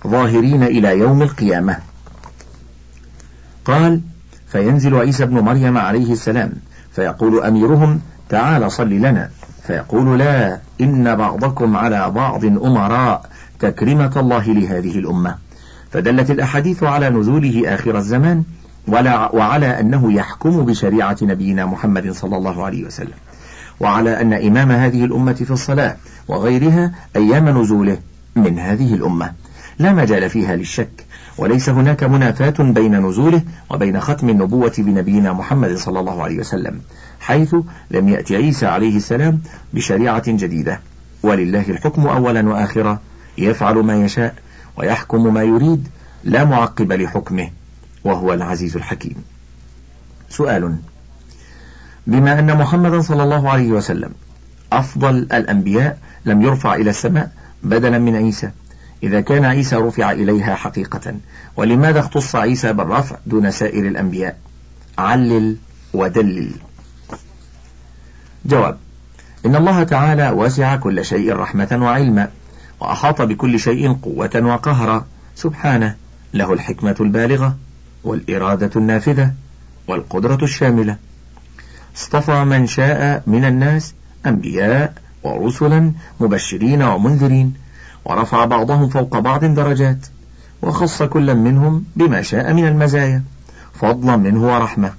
ظاهرين 0.07 0.63
إلى 0.63 0.99
يوم 0.99 1.21
القيامة. 1.21 1.77
قال 3.65 4.01
فينزل 4.51 4.95
عيسى 4.95 5.25
بن 5.25 5.39
مريم 5.39 5.77
عليه 5.77 6.11
السلام 6.11 6.53
فيقول 6.95 7.43
أميرهم 7.43 8.01
تعال 8.29 8.71
صل 8.71 8.89
لنا. 8.89 9.29
فيقول 9.67 10.19
لا 10.19 10.59
إن 10.81 11.15
بعضكم 11.15 11.77
على 11.77 12.11
بعض 12.11 12.45
أمراء 12.45 13.29
تكرمة 13.59 14.11
الله 14.17 14.45
لهذه 14.53 14.99
الأمة. 14.99 15.35
فدلت 15.91 16.31
الأحاديث 16.31 16.83
على 16.83 17.09
نزوله 17.09 17.73
آخر 17.75 17.97
الزمان 17.97 18.43
وعلى 18.87 19.79
أنه 19.79 20.13
يحكم 20.13 20.65
بشريعة 20.65 21.17
نبينا 21.21 21.65
محمد 21.65 22.11
صلى 22.11 22.37
الله 22.37 22.63
عليه 22.63 22.85
وسلم. 22.85 23.17
وعلى 23.79 24.21
أن 24.21 24.33
إمام 24.33 24.71
هذه 24.71 25.05
الأمة 25.05 25.33
في 25.33 25.51
الصلاة 25.51 25.95
وغيرها 26.27 26.91
أيام 27.15 27.61
نزوله 27.61 27.97
من 28.35 28.59
هذه 28.59 28.93
الأمة. 28.93 29.31
لا 29.79 29.93
مجال 29.93 30.29
فيها 30.29 30.55
للشك. 30.55 31.05
وليس 31.41 31.69
هناك 31.69 32.03
منافاة 32.03 32.53
بين 32.59 33.05
نزوله 33.07 33.41
وبين 33.69 33.99
ختم 33.99 34.29
النبوة 34.29 34.73
بنبينا 34.77 35.33
محمد 35.33 35.77
صلى 35.77 35.99
الله 35.99 36.23
عليه 36.23 36.39
وسلم 36.39 36.81
حيث 37.19 37.55
لم 37.91 38.09
يأتي 38.09 38.35
عيسى 38.35 38.65
عليه 38.65 38.97
السلام 38.97 39.41
بشريعة 39.73 40.23
جديدة. 40.27 40.79
ولله 41.23 41.69
الحكم 41.69 42.07
أولا 42.07 42.49
وآخرا 42.49 42.99
يفعل 43.37 43.75
ما 43.75 43.95
يشاء 43.95 44.35
ويحكم 44.77 45.33
ما 45.33 45.43
يريد 45.43 45.87
لا 46.23 46.45
معقب 46.45 46.91
لحكمه 46.91 47.49
وهو 48.03 48.33
العزيز 48.33 48.75
الحكيم. 48.75 49.15
سؤال 50.29 50.75
بما 52.07 52.39
أن 52.39 52.57
محمدا 52.57 53.01
صلى 53.01 53.23
الله 53.23 53.49
عليه 53.49 53.71
وسلم 53.71 54.11
أفضل 54.73 55.15
الأنبياء 55.15 55.97
لم 56.25 56.41
يرفع 56.41 56.75
إلى 56.75 56.89
السماء 56.89 57.31
بدلا 57.63 57.99
من 57.99 58.15
عيسى 58.15 58.51
إذا 59.03 59.21
كان 59.21 59.45
عيسى 59.45 59.75
رفع 59.75 60.11
إليها 60.11 60.55
حقيقة. 60.55 61.15
ولماذا 61.57 61.99
اختص 61.99 62.35
عيسى 62.35 62.73
بالرفع 62.73 63.15
دون 63.25 63.51
سائر 63.51 63.87
الأنبياء؟ 63.87 64.37
علل 64.97 65.55
ودلل. 65.93 66.51
جواب 68.45 68.77
إن 69.45 69.55
الله 69.55 69.83
تعالى 69.83 70.29
وسع 70.29 70.75
كل 70.75 71.05
شيء 71.05 71.33
رحمة 71.33 71.79
وعلما 71.81 72.29
وأحاط 72.79 73.21
بكل 73.21 73.59
شيء 73.59 73.93
قوة 73.93 74.31
وقهرا. 74.35 75.05
سبحانه 75.35 75.95
له 76.33 76.53
الحكمة 76.53 76.95
البالغة 76.99 77.57
والإرادة 78.03 78.71
النافذة 78.75 79.33
والقدرة 79.87 80.43
الشاملة. 80.43 80.97
اصطفى 81.95 82.43
من 82.43 82.67
شاء 82.67 83.23
من 83.27 83.45
الناس 83.45 83.93
أنبياء 84.25 84.93
ورسلا 85.23 85.91
مبشرين 86.19 86.81
ومنذرين. 86.81 87.60
ورفع 88.05 88.45
بعضهم 88.45 88.89
فوق 88.89 89.19
بعض 89.19 89.45
درجات 89.45 90.05
وخص 90.61 91.03
كلا 91.03 91.33
منهم 91.33 91.83
بما 91.95 92.21
شاء 92.21 92.53
من 92.53 92.67
المزايا 92.67 93.23
فضلا 93.73 94.15
منه 94.15 94.53
ورحمة. 94.53 94.93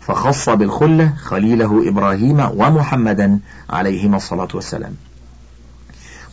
فخص 0.00 0.48
بالخلة 0.48 1.14
خليله 1.16 1.88
إبراهيم 1.88 2.40
ومحمدا 2.40 3.38
عليهما 3.70 4.16
الصلاة 4.16 4.48
والسلام. 4.54 4.94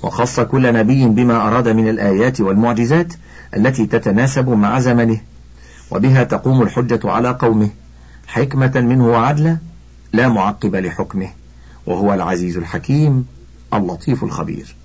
وخص 0.04 0.40
كل 0.40 0.74
نبي 0.74 1.08
بما 1.08 1.48
أراد 1.48 1.68
من 1.68 1.90
الآيات 1.90 2.42
والمعجزات 2.42 3.14
التي 3.56 3.86
تتناسب 3.86 4.50
مع 4.50 4.80
زمنه 4.80 5.20
وبها 5.92 6.24
تقوم 6.24 6.62
الحجة 6.62 7.00
على 7.04 7.30
قومه 7.30 7.70
حكمة 8.28 8.72
منه 8.76 9.08
وعدلا 9.08 9.58
لا 10.14 10.30
معقب 10.30 10.76
لحكمه 10.76 11.30
وهو 11.86 12.14
العزيز 12.14 12.58
الحكيم 12.58 13.26
اللطيف 13.74 14.24
الخبير. 14.24 14.76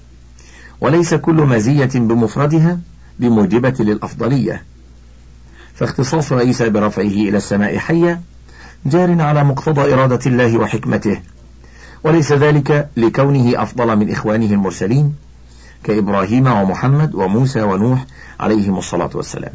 وليس 0.81 1.15
كل 1.15 1.35
مزية 1.35 1.91
بمفردها 1.95 2.79
بموجبة 3.19 3.75
للأفضلية. 3.81 4.63
فاختصاص 5.75 6.33
عيسى 6.33 6.69
برفعه 6.71 7.03
إلى 7.03 7.37
السماء 7.37 7.79
حيا 7.79 8.23
جار 8.87 9.23
على 9.23 9.45
مقتضى 9.45 9.95
إرادة 9.95 10.21
الله 10.27 10.59
وحكمته. 10.59 11.21
وليس 12.05 12.33
ذلك 12.33 12.89
لكونه 12.97 13.63
أفضل 13.63 13.97
من 13.97 14.11
إخوانه 14.11 14.47
المرسلين 14.47 15.15
كإبراهيم 15.85 16.47
ومحمد 16.47 17.15
وموسى 17.15 17.63
ونوح 17.63 18.07
عليهم 18.41 18.79
الصلاة 18.79 19.11
والسلام. 19.15 19.53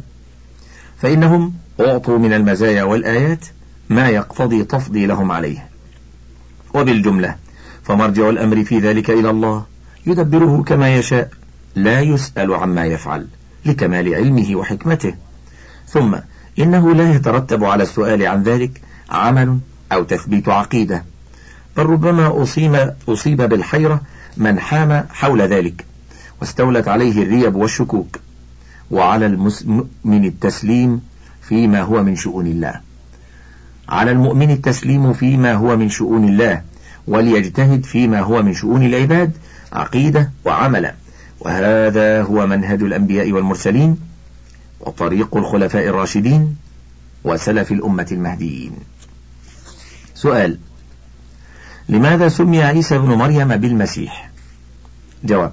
فإنهم 1.02 1.54
أعطوا 1.80 2.18
من 2.18 2.32
المزايا 2.32 2.82
والآيات 2.82 3.46
ما 3.90 4.08
يقتضي 4.08 4.64
تفضيلهم 4.64 5.32
عليه. 5.32 5.68
وبالجملة 6.74 7.36
فمرجع 7.82 8.28
الأمر 8.28 8.64
في 8.64 8.78
ذلك 8.78 9.10
إلى 9.10 9.30
الله 9.30 9.64
يدبره 10.06 10.62
كما 10.62 10.94
يشاء. 10.94 11.30
لا 11.74 12.00
يسأل 12.00 12.54
عما 12.54 12.84
يفعل 12.84 13.26
لكمال 13.66 14.14
علمه 14.14 14.56
وحكمته. 14.56 15.14
ثم 15.88 16.16
إنه 16.58 16.94
لا 16.94 17.12
يترتب 17.12 17.64
على 17.64 17.82
السؤال 17.82 18.26
عن 18.26 18.42
ذلك 18.42 18.80
عمل 19.10 19.58
أو 19.92 20.02
تثبيت 20.02 20.48
عقيدة. 20.48 21.04
بل 21.76 21.86
ربما 21.86 22.42
أصيب, 22.42 22.94
أصيب 23.08 23.42
بالحيرة 23.42 24.00
من 24.36 24.58
حام 24.58 25.04
حول 25.10 25.42
ذلك 25.42 25.84
واستولت 26.40 26.88
عليه 26.88 27.22
الريب 27.22 27.56
والشكوك. 27.56 28.16
وعلى 28.90 29.26
المؤمن 29.26 30.24
التسليم 30.24 31.00
فيما 31.42 31.80
هو 31.80 32.02
من 32.02 32.16
شؤون 32.16 32.46
الله. 32.46 32.80
على 33.88 34.10
المؤمن 34.10 34.50
التسليم 34.50 35.12
فيما 35.12 35.54
هو 35.54 35.76
من 35.76 35.88
شؤون 35.88 36.28
الله. 36.28 36.62
وليجتهد 37.06 37.84
فيما 37.84 38.20
هو 38.20 38.42
من 38.42 38.54
شؤون 38.54 38.82
العباد 38.82 39.32
عقيدة 39.72 40.30
وعملا. 40.44 40.94
وهذا 41.40 42.22
هو 42.22 42.46
منهج 42.46 42.82
الأنبياء 42.82 43.32
والمرسلين 43.32 44.00
وطريق 44.80 45.36
الخلفاء 45.36 45.88
الراشدين 45.88 46.56
وسلف 47.24 47.72
الأمة 47.72 48.06
المهديين. 48.12 48.72
سؤال 50.14 50.58
لماذا 51.88 52.28
سمي 52.28 52.62
عيسى 52.62 52.98
بن 52.98 53.08
مريم 53.08 53.48
بالمسيح؟ 53.56 54.30
جواب 55.24 55.52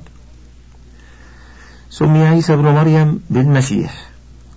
سمي 1.89 2.27
عيسى 2.27 2.55
بن 2.55 2.63
مريم 2.63 3.19
بالمسيح 3.29 4.09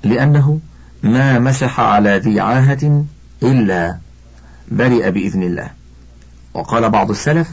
لأنه 0.04 0.60
ما 1.02 1.38
مسح 1.38 1.80
على 1.80 2.18
ذي 2.18 2.40
عاهة 2.40 3.04
إلا 3.42 3.98
برئ 4.68 5.10
بإذن 5.10 5.42
الله. 5.42 5.70
وقال 6.54 6.90
بعض 6.90 7.10
السلف 7.10 7.48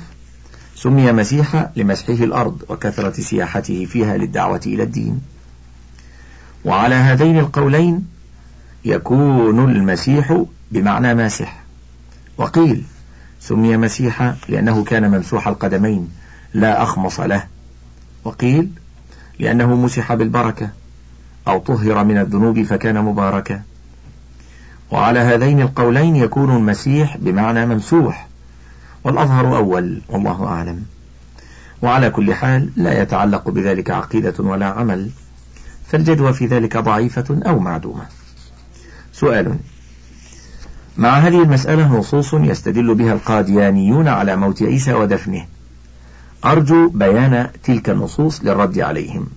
سمي 0.81 1.11
مسيحا 1.11 1.71
لمسحه 1.75 2.13
الأرض 2.13 2.63
وكثرة 2.69 3.21
سياحته 3.21 3.85
فيها 3.85 4.17
للدعوة 4.17 4.61
إلى 4.65 4.83
الدين. 4.83 5.21
وعلى 6.65 6.95
هذين 6.95 7.39
القولين 7.39 8.07
يكون 8.85 9.71
المسيح 9.71 10.43
بمعنى 10.71 11.13
ماسح. 11.13 11.59
وقيل 12.37 12.83
سمي 13.39 13.77
مسيحا 13.77 14.35
لأنه 14.49 14.83
كان 14.83 15.11
ممسوح 15.11 15.47
القدمين 15.47 16.09
لا 16.53 16.83
أخمص 16.83 17.19
له. 17.19 17.43
وقيل 18.23 18.69
لأنه 19.39 19.75
مسح 19.75 20.13
بالبركة 20.13 20.69
أو 21.47 21.59
طهر 21.59 22.03
من 22.03 22.17
الذنوب 22.17 22.63
فكان 22.63 23.01
مباركا. 23.01 23.61
وعلى 24.91 25.19
هذين 25.19 25.61
القولين 25.61 26.15
يكون 26.15 26.55
المسيح 26.55 27.17
بمعنى 27.17 27.65
ممسوح. 27.65 28.28
والأظهر 29.03 29.57
أول 29.57 30.01
والله 30.09 30.45
أعلم. 30.45 30.85
وعلى 31.81 32.09
كل 32.09 32.33
حال 32.33 32.69
لا 32.75 33.01
يتعلق 33.01 33.49
بذلك 33.49 33.91
عقيدة 33.91 34.33
ولا 34.39 34.65
عمل 34.65 35.09
فالجدوى 35.87 36.33
في 36.33 36.45
ذلك 36.45 36.77
ضعيفة 36.77 37.39
أو 37.47 37.59
معدومة. 37.59 38.05
سؤال 39.13 39.55
مع 40.97 41.17
هذه 41.17 41.43
المسألة 41.43 41.97
نصوص 41.97 42.33
يستدل 42.33 42.95
بها 42.95 43.13
القاديانيون 43.13 44.07
على 44.07 44.35
موت 44.35 44.63
عيسى 44.63 44.93
ودفنه. 44.93 45.45
أرجو 46.45 46.89
بيان 46.89 47.49
تلك 47.63 47.89
النصوص 47.89 48.43
للرد 48.43 48.79
عليهم. 48.79 49.27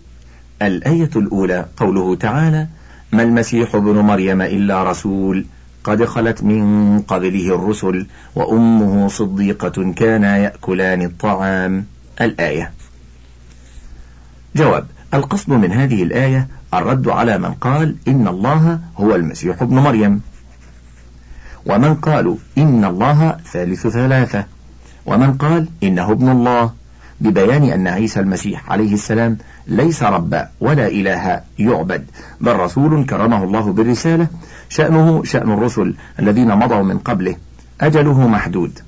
الآية 0.63 1.11
الأولى 1.17 1.67
قوله 1.77 2.17
تعالى 2.17 2.67
ما 3.13 3.23
المسيح 3.23 3.75
ابن 3.75 3.99
مريم 3.99 4.43
إلا 4.43 4.91
رسول. 4.91 5.45
قد 5.85 6.05
خلت 6.05 6.43
من 6.43 7.01
قبله 7.01 7.55
الرسل 7.55 8.07
وأمه 8.35 9.09
صديقة 9.09 9.93
كانا 9.93 10.39
يأكلان 10.39 11.03
الطعام. 11.03 11.87
الآية. 12.21 12.73
جواب. 14.57 14.87
القصد 15.15 15.51
من 15.51 15.73
هذه 15.73 16.03
الآية 16.03 16.49
الرد 16.75 17.09
على 17.09 17.39
من 17.39 17.53
قال 17.53 17.97
إن 18.09 18.29
الله 18.29 18.81
هو 18.97 19.15
المسيح 19.15 19.63
ابن 19.63 19.79
مريم. 19.79 20.23
ومن 21.67 21.95
قالوا 21.95 22.37
إن 22.59 22.85
الله 22.85 23.37
ثالث 23.53 23.87
ثلاثة. 23.87 24.45
ومن 25.07 25.35
قال 25.35 25.69
إنه 25.83 26.13
ابن 26.13 26.29
الله. 26.29 26.73
ببيان 27.23 27.65
أن 27.65 27.89
عيسى 27.89 28.21
المسيح 28.21 28.71
عليه 28.71 28.95
السلام 28.95 29.39
ليس 29.67 30.03
ربا 30.03 30.49
ولا 30.61 30.87
إله 30.87 31.41
يعبد 31.59 32.05
بل 32.41 32.57
رسول 32.57 33.07
كرمه 33.07 33.45
الله 33.45 33.73
بالرسالة 33.73 34.27
شأنه 34.73 35.25
شأن 35.25 35.53
الرسل 35.53 35.95
الذين 36.21 36.49
مضوا 36.57 36.83
من 36.83 36.99
قبله 36.99 37.37
أجله 37.81 38.29
محدود. 38.29 38.79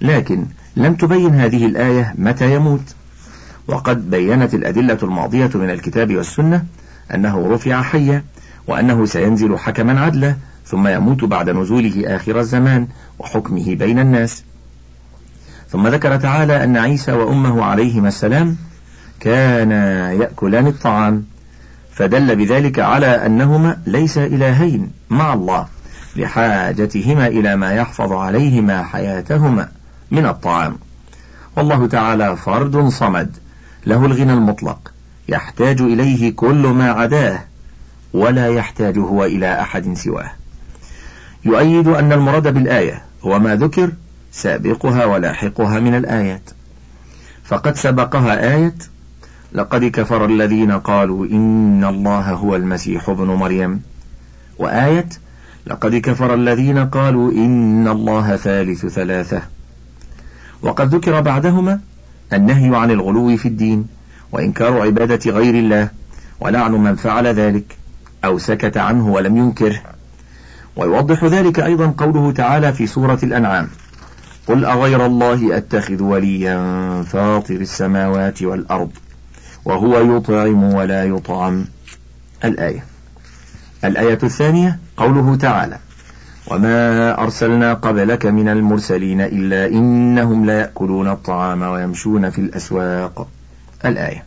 لكن 0.00 0.46
لم 0.76 0.94
تبين 0.94 1.34
هذه 1.34 1.66
الآية 1.66 2.14
متى 2.18 2.54
يموت. 2.54 2.94
وقد 3.68 4.10
بينت 4.10 4.54
الأدلة 4.54 4.98
الماضية 5.02 5.50
من 5.54 5.70
الكتاب 5.70 6.16
والسنة 6.16 6.64
أنه 7.14 7.48
رفع 7.48 7.82
حيا 7.82 8.24
وأنه 8.66 9.06
سينزل 9.06 9.58
حكما 9.58 10.00
عدلا 10.00 10.36
ثم 10.66 10.88
يموت 10.88 11.24
بعد 11.24 11.50
نزوله 11.50 12.16
آخر 12.16 12.40
الزمان 12.40 12.86
وحكمه 13.18 13.74
بين 13.74 13.98
الناس. 13.98 14.44
ثم 15.68 15.86
ذكر 15.88 16.16
تعالى 16.16 16.64
أن 16.64 16.76
عيسى 16.76 17.12
وأمه 17.12 17.64
عليهما 17.64 18.08
السلام 18.08 18.56
كانا 19.20 20.12
يأكلان 20.12 20.66
الطعام. 20.66 21.33
فدل 21.94 22.36
بذلك 22.36 22.78
على 22.78 23.26
أنهما 23.26 23.78
ليس 23.86 24.18
إلهين 24.18 24.90
مع 25.10 25.32
الله 25.32 25.66
لحاجتهما 26.16 27.26
إلى 27.26 27.56
ما 27.56 27.72
يحفظ 27.72 28.12
عليهما 28.12 28.82
حياتهما 28.82 29.68
من 30.10 30.26
الطعام. 30.26 30.78
والله 31.56 31.86
تعالى 31.86 32.36
فرد 32.36 32.88
صمد 32.88 33.36
له 33.86 34.06
الغنى 34.06 34.32
المطلق 34.32 34.92
يحتاج 35.28 35.80
إليه 35.80 36.36
كل 36.36 36.66
ما 36.66 36.90
عداه 36.90 37.40
ولا 38.12 38.48
يحتاج 38.48 38.98
هو 38.98 39.24
إلى 39.24 39.60
أحد 39.60 39.96
سواه. 39.96 40.30
يؤيد 41.44 41.88
أن 41.88 42.12
المراد 42.12 42.54
بالآية 42.54 43.02
هو 43.22 43.38
ما 43.38 43.56
ذكر 43.56 43.92
سابقها 44.32 45.04
ولاحقها 45.04 45.80
من 45.80 45.94
الآيات. 45.94 46.50
فقد 47.44 47.76
سبقها 47.76 48.54
آية 48.56 48.74
لقد 49.54 49.84
كفر 49.84 50.24
الذين 50.24 50.72
قالوا 50.72 51.26
إن 51.26 51.84
الله 51.84 52.32
هو 52.32 52.56
المسيح 52.56 53.08
ابن 53.08 53.26
مريم. 53.26 53.82
وآية 54.58 55.08
لقد 55.66 55.94
كفر 55.94 56.34
الذين 56.34 56.78
قالوا 56.78 57.32
إن 57.32 57.88
الله 57.88 58.36
ثالث 58.36 58.86
ثلاثة. 58.86 59.42
وقد 60.62 60.94
ذكر 60.94 61.20
بعدهما 61.20 61.80
النهي 62.32 62.76
عن 62.76 62.90
الغلو 62.90 63.36
في 63.36 63.48
الدين 63.48 63.86
وإنكار 64.32 64.80
عبادة 64.80 65.30
غير 65.30 65.54
الله 65.54 65.88
ولعن 66.40 66.72
من 66.72 66.96
فعل 66.96 67.26
ذلك 67.26 67.76
أو 68.24 68.38
سكت 68.38 68.76
عنه 68.76 69.08
ولم 69.08 69.36
ينكره. 69.36 69.80
ويوضح 70.76 71.24
ذلك 71.24 71.60
أيضا 71.60 71.94
قوله 71.98 72.32
تعالى 72.32 72.72
في 72.72 72.86
سورة 72.86 73.18
الأنعام 73.22 73.68
قل 74.46 74.64
أغير 74.64 75.06
الله 75.06 75.56
أتخذ 75.56 76.02
وليا 76.02 77.02
فاطر 77.02 77.54
السماوات 77.54 78.42
والأرض 78.42 78.90
وهو 79.64 80.16
يطعم 80.16 80.74
ولا 80.74 81.04
يطعم. 81.04 81.64
الآية. 82.44 82.84
الآية 83.84 84.18
الثانية 84.22 84.78
قوله 84.96 85.36
تعالى 85.36 85.78
وما 86.46 87.18
أرسلنا 87.22 87.74
قبلك 87.74 88.26
من 88.26 88.48
المرسلين 88.48 89.20
إلا 89.20 89.66
إنهم 89.66 90.46
لا 90.46 90.60
يأكلون 90.60 91.08
الطعام 91.08 91.62
ويمشون 91.62 92.30
في 92.30 92.40
الأسواق. 92.40 93.28
الآية. 93.84 94.24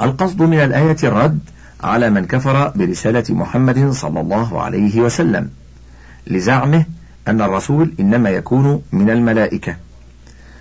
القصد 0.00 0.42
من 0.42 0.58
الآية 0.58 0.96
الرد 1.04 1.38
على 1.80 2.10
من 2.10 2.26
كفر 2.26 2.68
برسالة 2.68 3.24
محمد 3.30 3.90
صلى 3.90 4.20
الله 4.20 4.62
عليه 4.62 5.00
وسلم 5.00 5.50
لزعمه 6.26 6.84
أن 7.28 7.42
الرسول 7.42 7.94
إنما 8.00 8.30
يكون 8.30 8.82
من 8.92 9.10
الملائكة 9.10 9.76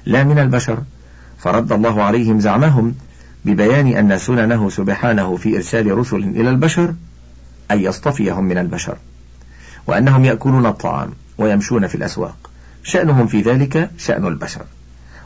لا 0.06 0.24
من 0.24 0.40
البشر. 0.40 0.80
فرد 1.40 1.72
الله 1.72 2.04
عليهم 2.04 2.40
زعمهم 2.40 2.96
ببيان 3.46 3.88
أن 3.88 4.18
سننه 4.18 4.70
سبحانه 4.70 5.36
في 5.36 5.56
إرسال 5.56 5.98
رسل 5.98 6.18
إلى 6.18 6.50
البشر 6.50 6.94
أن 7.72 7.80
يصطفيهم 7.80 8.44
من 8.44 8.58
البشر 8.58 8.98
وأنهم 9.88 10.26
يأكلون 10.26 10.66
الطعام 10.66 11.10
ويمشون 11.38 11.88
في 11.88 11.96
الأسواق. 11.96 12.50
شأنهم 12.84 13.28
في 13.28 13.42
ذلك 13.42 13.92
شأن 13.98 14.28
البشر. 14.28 14.66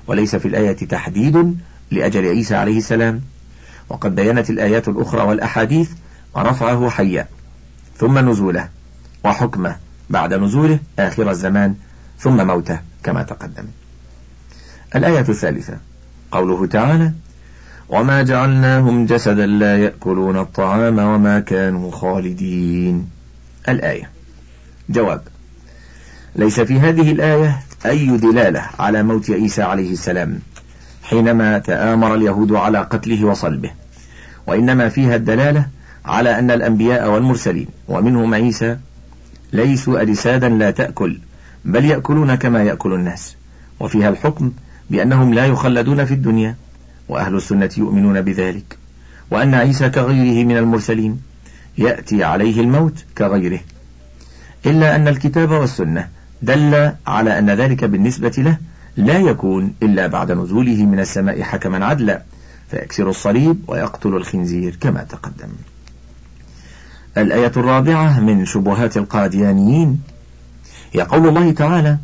وليس 0.07 0.35
في 0.35 0.47
الآية 0.47 0.75
تحديد 0.75 1.57
لأجل 1.91 2.25
عيسى 2.25 2.55
عليه 2.55 2.77
السلام 2.77 3.21
وقد 3.89 4.15
بينت 4.15 4.49
الآيات 4.49 4.87
الأخرى 4.87 5.21
والأحاديث 5.21 5.91
رفعه 6.37 6.89
حيا 6.89 7.27
ثم 7.97 8.29
نزوله 8.29 8.69
وحكمه 9.23 9.75
بعد 10.09 10.33
نزوله 10.33 10.79
آخر 10.99 11.31
الزمان 11.31 11.75
ثم 12.19 12.47
موته 12.47 12.79
كما 13.03 13.23
تقدم. 13.23 13.65
الآية 14.95 15.19
الثالثة 15.19 15.77
قوله 16.33 16.65
تعالى 16.65 17.11
وما 17.89 18.21
جعلناهم 18.21 19.05
جسدا 19.05 19.45
لا 19.45 19.77
يأكلون 19.77 20.39
الطعام 20.39 20.99
وما 20.99 21.39
كانوا 21.39 21.91
خالدين. 21.91 23.09
الآية. 23.69 24.09
جواب. 24.89 25.21
ليس 26.35 26.59
في 26.59 26.79
هذه 26.79 27.11
الآية 27.11 27.59
أي 27.85 28.17
دلالة 28.17 28.65
على 28.79 29.03
موت 29.03 29.31
عيسى 29.31 29.61
عليه 29.61 29.91
السلام 29.91 30.39
حينما 31.03 31.59
تآمر 31.59 32.15
اليهود 32.15 32.51
على 32.51 32.79
قتله 32.79 33.25
وصلبه. 33.25 33.71
وإنما 34.47 34.89
فيها 34.89 35.15
الدلالة 35.15 35.65
على 36.05 36.39
أن 36.39 36.51
الأنبياء 36.51 37.09
والمرسلين 37.09 37.67
ومنهم 37.87 38.33
عيسى 38.33 38.77
ليسوا 39.53 40.01
أجسادا 40.01 40.49
لا 40.49 40.71
تأكل 40.71 41.19
بل 41.65 41.85
يأكلون 41.85 42.35
كما 42.35 42.63
يأكل 42.63 42.93
الناس. 42.93 43.35
وفيها 43.79 44.09
الحكم 44.09 44.51
بأنهم 44.89 45.33
لا 45.33 45.45
يخلدون 45.45 46.05
في 46.05 46.13
الدنيا 46.13 46.55
وأهل 47.09 47.35
السنة 47.35 47.69
يؤمنون 47.77 48.21
بذلك. 48.21 48.77
وأن 49.31 49.53
عيسى 49.53 49.89
كغيره 49.89 50.45
من 50.45 50.57
المرسلين 50.57 51.21
يأتي 51.77 52.23
عليه 52.23 52.61
الموت 52.61 53.05
كغيره. 53.17 53.59
إلا 54.65 54.95
أن 54.95 55.07
الكتاب 55.07 55.51
والسنة 55.51 56.07
دل 56.41 56.91
على 57.07 57.39
أن 57.39 57.49
ذلك 57.49 57.83
بالنسبة 57.83 58.33
له 58.37 58.57
لا 58.97 59.17
يكون 59.17 59.73
إلا 59.83 60.07
بعد 60.07 60.31
نزوله 60.31 60.85
من 60.85 60.99
السماء 60.99 61.41
حكما 61.41 61.85
عدلا 61.85 62.21
فيكسر 62.71 63.09
الصليب 63.09 63.59
ويقتل 63.67 64.09
الخنزير 64.09 64.77
كما 64.81 65.03
تقدم. 65.03 65.49
الآية 67.17 67.51
الرابعة 67.57 68.19
من 68.19 68.45
شبهات 68.45 68.97
القاديانيين. 68.97 70.01
هي 70.93 71.01
قول 71.01 71.27
الله 71.27 71.51
تعالى 71.51 71.97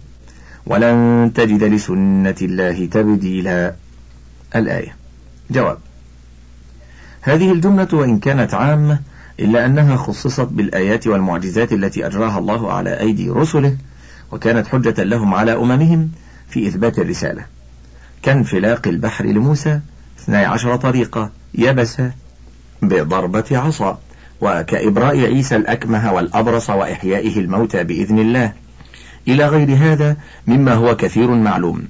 ولن 0.66 1.32
تجد 1.36 1.64
لسنة 1.64 2.36
الله 2.42 2.86
تبديلا. 2.86 3.76
الآية. 4.56 4.96
جواب. 5.52 5.78
هذه 7.22 7.52
الجملة 7.52 7.88
وإن 7.94 8.20
كانت 8.20 8.54
عامة 8.54 9.00
إلا 9.40 9.66
أنها 9.66 9.96
خصصت 9.96 10.48
بالآيات 10.52 11.08
والمعجزات 11.08 11.74
التي 11.74 12.08
أجراها 12.08 12.40
الله 12.40 12.74
على 12.74 13.00
أيدي 13.00 13.30
رسله 13.30 13.78
وكانت 14.32 14.68
حجة 14.68 15.04
لهم 15.04 15.34
على 15.34 15.54
أممهم 15.54 16.12
في 16.50 16.68
إثبات 16.68 17.00
الرسالة. 17.00 17.46
كانفلاق 18.22 18.88
البحر 18.88 19.26
لموسى 19.26 19.80
12 20.24 20.76
طريقة 20.76 21.32
يبسة 21.54 22.12
بضربة 22.82 23.46
عصا 23.52 24.00
وكإبراء 24.42 25.20
عيسى 25.20 25.56
الأكمه 25.56 26.14
والأبرص 26.14 26.70
وإحيائه 26.70 27.40
الموتى 27.40 27.84
بإذن 27.84 28.20
الله. 28.20 28.54
إلى 29.30 29.48
غير 29.48 29.76
هذا 29.76 30.18
مما 30.48 30.74
هو 30.74 30.96
كثير 30.96 31.32
معلوم 31.32 31.88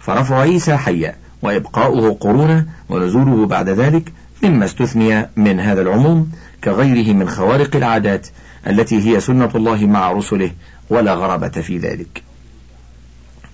فرفع 0.00 0.40
عيسى 0.40 0.76
حيا 0.76 1.14
وإبقاؤه 1.42 2.14
قرونا 2.14 2.66
ونزوله 2.88 3.46
بعد 3.46 3.68
ذلك 3.68 4.12
مما 4.42 4.64
استثني 4.64 5.28
من 5.36 5.60
هذا 5.60 5.80
العموم 5.80 6.32
كغيره 6.64 7.12
من 7.12 7.28
خوارق 7.28 7.76
العادات 7.76 8.26
التي 8.66 9.08
هي 9.08 9.20
سنة 9.20 9.50
الله 9.54 9.86
مع 9.86 10.12
رسله 10.12 10.50
ولا 10.90 11.14
غرابة 11.14 11.48
في 11.48 11.78
ذلك. 11.78 12.22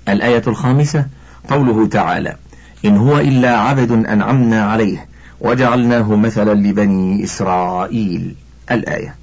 الآية 0.08 0.42
الخامسة 0.46 1.06
قوله 1.48 1.86
تعالى: 1.86 2.36
إن 2.84 2.96
هو 2.96 3.18
إلا 3.18 3.58
عبد 3.58 3.90
أنعمنا 3.90 4.64
عليه 4.64 5.06
وجعلناه 5.40 6.16
مثلا 6.16 6.54
لبني 6.54 7.24
إسرائيل. 7.24 8.34
الآية. 8.70 9.14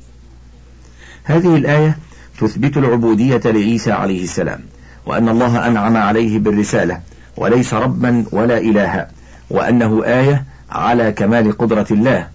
هذه 1.23 1.55
الآية 1.55 1.97
تثبت 2.41 2.77
العبودية 2.77 3.41
لعيسى 3.45 3.91
عليه 3.91 4.23
السلام، 4.23 4.59
وأن 5.05 5.29
الله 5.29 5.67
أنعم 5.67 5.97
عليه 5.97 6.39
بالرسالة، 6.39 6.99
وليس 7.37 7.73
ربا 7.73 8.25
ولا 8.31 8.57
إلها، 8.57 9.07
وأنه 9.49 10.03
آية 10.05 10.45
على 10.71 11.11
كمال 11.11 11.57
قدرة 11.57 11.87
الله 11.91 12.27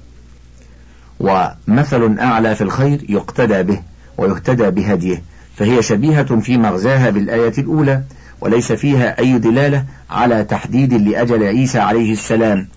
ومثل 1.20 2.18
أعلى 2.18 2.54
في 2.54 2.60
الخير 2.60 3.04
يقتدى 3.08 3.62
به 3.62 3.80
ويهتدى 4.18 4.70
بهديه 4.70 5.22
فهي 5.56 5.82
شبيهة 5.82 6.40
في 6.40 6.58
مغزاها 6.58 7.10
بالآية 7.10 7.52
الأولى 7.58 8.02
وليس 8.40 8.72
فيها 8.72 9.18
أي 9.18 9.38
دلالة 9.38 9.84
على 10.10 10.44
تحديد 10.44 10.94
لأجل 10.94 11.42
عيسى 11.42 11.78
عليه 11.78 12.12
السلام 12.12 12.68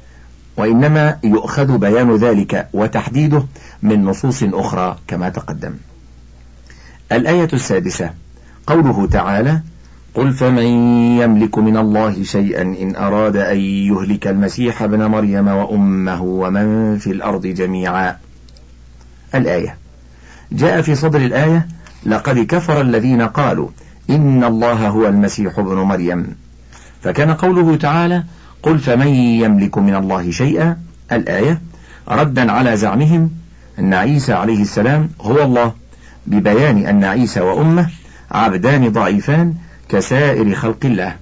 وإنما 0.58 1.18
يؤخذ 1.24 1.78
بيان 1.78 2.16
ذلك 2.16 2.68
وتحديده 2.74 3.44
من 3.84 4.06
نصوص 4.06 4.44
أخرى 4.44 4.98
كما 5.08 5.30
تقدم. 5.30 5.74
الآية 7.12 7.48
السادسة. 7.54 8.10
قوله 8.68 9.08
تعالى: 9.08 9.62
قل 10.14 10.34
فمن 10.34 10.64
يملك 11.22 11.58
من 11.58 11.78
الله 11.78 12.24
شيئا 12.24 12.62
إن 12.62 12.96
أراد 12.96 13.38
أن 13.38 13.58
يهلك 13.60 14.28
المسيح 14.28 14.82
ابن 14.82 15.06
مريم 15.06 15.48
وأمه 15.48 16.22
ومن 16.22 16.98
في 16.98 17.12
الأرض 17.12 17.48
جميعا. 17.48 18.18
الآية. 19.36 19.78
جاء 20.52 20.82
في 20.82 20.96
صدر 20.96 21.22
الآية 21.22 21.68
لقد 22.06 22.40
كفر 22.40 22.82
الذين 22.82 23.22
قالوا 23.22 23.68
إن 24.10 24.44
الله 24.44 24.88
هو 24.88 25.08
المسيح 25.08 25.60
ابن 25.60 25.76
مريم. 25.76 26.36
فكان 27.02 27.32
قوله 27.32 27.76
تعالى 27.76 28.24
قل 28.64 28.80
فمن 28.80 29.08
يملك 29.08 29.78
من 29.78 29.96
الله 29.96 30.32
شيئا؟ 30.32 30.78
الآية 31.12 31.62
ردا 32.08 32.52
على 32.52 32.78
زعمهم 32.78 33.32
أن 33.80 33.94
عيسى 33.94 34.34
عليه 34.34 34.62
السلام 34.62 35.10
هو 35.22 35.44
الله 35.44 35.74
ببيان 36.30 36.88
أن 36.88 37.04
عيسى 37.04 37.40
وأمه 37.40 37.90
عبدان 38.32 38.90
ضعيفان 38.90 39.54
كسائر 39.90 40.56
خلق 40.56 40.86
الله. 40.86 41.16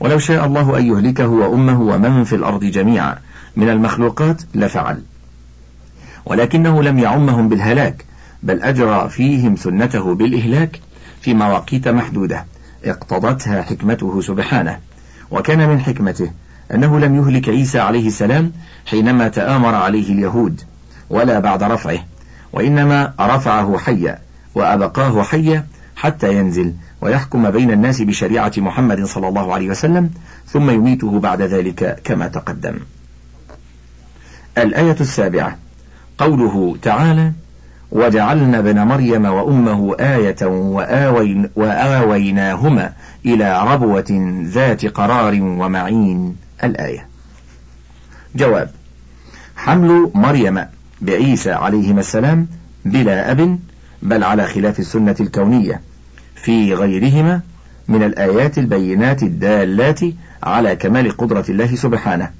ولو 0.00 0.18
شاء 0.18 0.46
الله 0.46 0.78
أن 0.78 0.86
يهلكه 0.86 1.26
وأمه 1.26 1.80
ومن 1.80 2.24
في 2.24 2.36
الأرض 2.36 2.64
جميعا 2.64 3.18
من 3.56 3.68
المخلوقات 3.68 4.42
لفعل. 4.54 5.02
ولكنه 6.26 6.82
لم 6.82 6.98
يعمهم 6.98 7.48
بالهلاك 7.48 8.04
بل 8.42 8.62
أجرى 8.62 9.08
فيهم 9.08 9.56
سنته 9.56 10.14
بالإهلاك 10.14 10.80
في 11.20 11.34
مواقيت 11.34 11.88
محدودة 11.88 12.44
اقتضتها 12.84 13.62
حكمته 13.62 14.20
سبحانه. 14.20 14.78
وكان 15.30 15.68
من 15.68 15.80
حكمته 15.80 16.30
أنه 16.74 17.00
لم 17.00 17.16
يهلك 17.16 17.48
عيسى 17.48 17.78
عليه 17.78 18.06
السلام 18.06 18.52
حينما 18.86 19.28
تآمر 19.28 19.74
عليه 19.74 20.12
اليهود 20.12 20.60
ولا 21.10 21.38
بعد 21.38 21.62
رفعه. 21.62 21.98
وإنما 22.52 23.12
رفعه 23.20 23.78
حيا 23.78 24.18
وأبقاه 24.54 25.22
حيا 25.22 25.66
حتى 25.96 26.34
ينزل 26.34 26.74
ويحكم 27.00 27.50
بين 27.50 27.70
الناس 27.70 28.02
بشريعة 28.02 28.52
محمد 28.56 29.04
صلى 29.04 29.28
الله 29.28 29.54
عليه 29.54 29.70
وسلم 29.70 30.10
ثم 30.46 30.70
يميته 30.70 31.20
بعد 31.20 31.42
ذلك 31.42 32.00
كما 32.04 32.28
تقدم. 32.28 32.74
الآية 34.58 34.96
السابعة 35.00 35.56
قوله 36.18 36.76
تعالى: 36.82 37.32
وجعلنا 37.90 38.58
ابن 38.58 38.82
مريم 38.82 39.24
وأمه 39.24 39.96
آية 40.00 40.46
وآوين 40.46 41.50
وآويناهما 41.56 42.92
إلى 43.26 43.62
ربوة 43.72 44.40
ذات 44.44 44.86
قرار 44.86 45.42
ومعين 45.42 46.36
الآية. 46.64 47.06
جواب: 48.34 48.70
حمل 49.56 50.10
مريم 50.14 50.64
بعيسى 51.02 51.52
عليهما 51.52 52.00
السلام 52.00 52.46
بلا 52.84 53.30
أب 53.30 53.58
بل 54.02 54.24
على 54.24 54.46
خلاف 54.46 54.78
السنة 54.78 55.16
الكونية 55.20 55.80
في 56.34 56.74
غيرهما 56.74 57.40
من 57.88 58.02
الآيات 58.02 58.58
البينات 58.58 59.22
الدالات 59.22 60.00
على 60.42 60.76
كمال 60.76 61.16
قدرة 61.16 61.44
الله 61.48 61.74
سبحانه. 61.76 62.30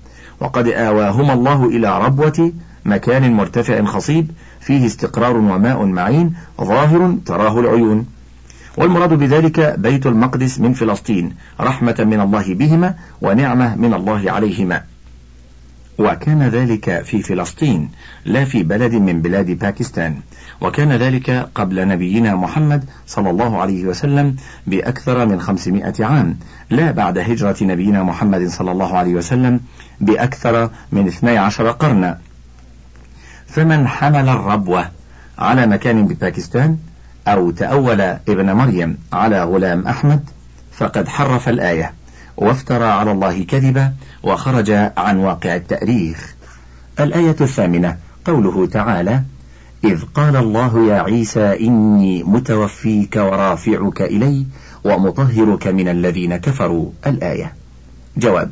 وقد 0.41 0.69
آواهما 0.69 1.33
الله 1.33 1.65
إلى 1.69 1.99
ربوة 2.05 2.53
مكان 2.85 3.33
مرتفع 3.33 3.85
خصيب 3.85 4.31
فيه 4.61 4.87
استقرار 4.87 5.37
وماء 5.37 5.85
معين 5.85 6.35
ظاهر 6.61 7.17
تراه 7.27 7.61
العيون. 7.61 8.07
والمراد 8.77 9.13
بذلك 9.13 9.75
بيت 9.79 10.07
المقدس 10.07 10.61
من 10.61 10.73
فلسطين 10.73 11.35
رحمة 11.61 11.97
من 11.99 12.21
الله 12.21 12.55
بهما 12.55 12.95
ونعمة 13.21 13.77
من 13.77 13.95
الله 13.95 14.33
عليهما. 14.33 14.92
وكان 15.99 16.43
ذلك 16.43 17.03
في 17.05 17.23
فلسطين 17.23 17.91
لا 18.25 18.45
في 18.45 18.63
بلد 18.63 18.95
من 18.95 19.23
بلاد 19.23 19.51
باكستان. 19.51 20.17
وكان 20.61 20.93
ذلك 20.93 21.49
قبل 21.55 21.89
نبينا 21.89 22.35
محمد 22.35 22.85
صلى 23.07 23.31
الله 23.31 23.61
عليه 23.61 23.85
وسلم 23.85 24.37
بأكثر 24.67 25.27
من 25.27 25.41
خمسمائة 25.41 26.05
عام 26.05 26.37
لا 26.71 26.91
بعد 26.91 27.19
هجرة 27.19 27.57
نبينا 27.63 28.03
محمد 28.03 28.49
صلى 28.49 28.73
الله 28.73 28.97
عليه 28.97 29.15
وسلم 29.15 29.61
بأكثر 30.01 30.71
من 30.93 31.07
اثني 31.07 31.39
عشر 31.39 31.71
قرنا. 31.71 32.19
فمن 33.47 33.89
حمل 33.89 34.29
الربوة 34.29 34.91
على 35.39 35.67
مكان 35.67 36.07
بباكستان 36.07 36.79
أو 37.29 37.51
تأول 37.51 38.01
ابن 38.01 38.53
مريم 38.53 38.99
على 39.13 39.45
غلام 39.45 39.87
أحمد 39.87 40.21
فقد 40.73 41.09
حرف 41.09 41.49
الآية. 41.49 41.93
وافترى 42.37 42.85
على 42.85 43.13
الله 43.13 43.45
كذبا 43.45 43.93
وخرج 44.23 44.71
عن 44.97 45.17
واقع 45.17 45.57
التأريخ. 45.57 46.35
الآية 47.01 47.37
الثامنة 47.41 47.97
قوله 48.25 48.67
تعالى 48.67 49.23
إذ 49.85 50.03
قال 50.15 50.37
الله 50.37 50.87
يا 50.87 51.03
عيسى 51.03 51.67
إني 51.67 52.23
متوفيك 52.23 53.17
ورافعك 53.17 54.03
إلي 54.03 54.47
ومطهرك 54.85 55.67
من 55.67 55.89
الذين 55.89 56.37
كفروا. 56.37 56.91
الآية. 57.07 57.55
جواب 58.17 58.51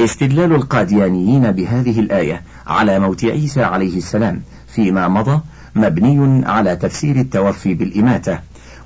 استدلال 0.00 0.52
القاديانيين 0.52 1.52
بهذه 1.52 2.00
الآية 2.00 2.42
على 2.66 2.98
موت 2.98 3.24
عيسى 3.24 3.62
عليه 3.62 3.96
السلام 3.96 4.42
فيما 4.74 5.08
مضى 5.08 5.40
مبني 5.74 6.46
على 6.46 6.76
تفسير 6.76 7.16
التوفي 7.16 7.74
بالإماتة 7.74 8.38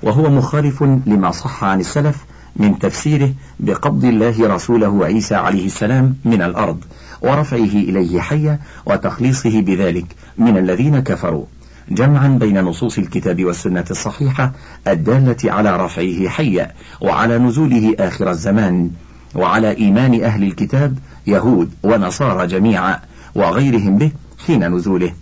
وهو 0.03 0.29
مخالف 0.29 0.83
لما 0.83 1.31
صح 1.31 1.63
عن 1.63 1.79
السلف 1.79 2.25
من 2.57 2.79
تفسيره 2.79 3.33
بقبض 3.59 4.05
الله 4.05 4.47
رسوله 4.47 5.05
عيسى 5.05 5.35
عليه 5.35 5.65
السلام 5.65 6.15
من 6.25 6.41
الأرض 6.41 6.83
ورفعه 7.21 7.59
إليه 7.59 8.19
حيا 8.19 8.59
وتخليصه 8.85 9.61
بذلك 9.61 10.05
من 10.37 10.57
الذين 10.57 10.99
كفروا. 10.99 11.45
جمعا 11.89 12.27
بين 12.27 12.61
نصوص 12.61 12.97
الكتاب 12.97 13.45
والسنة 13.45 13.85
الصحيحة 13.91 14.51
الدالة 14.87 15.51
على 15.51 15.77
رفعه 15.77 16.29
حيا 16.29 16.71
وعلى 17.01 17.37
نزوله 17.37 17.95
آخر 17.99 18.31
الزمان 18.31 18.89
وعلى 19.35 19.77
إيمان 19.77 20.23
أهل 20.23 20.43
الكتاب 20.43 20.97
يهود 21.27 21.69
ونصارى 21.83 22.47
جميعا 22.47 22.99
وغيرهم 23.35 23.97
به 23.97 24.11
حين 24.45 24.75
نزوله. 24.75 25.13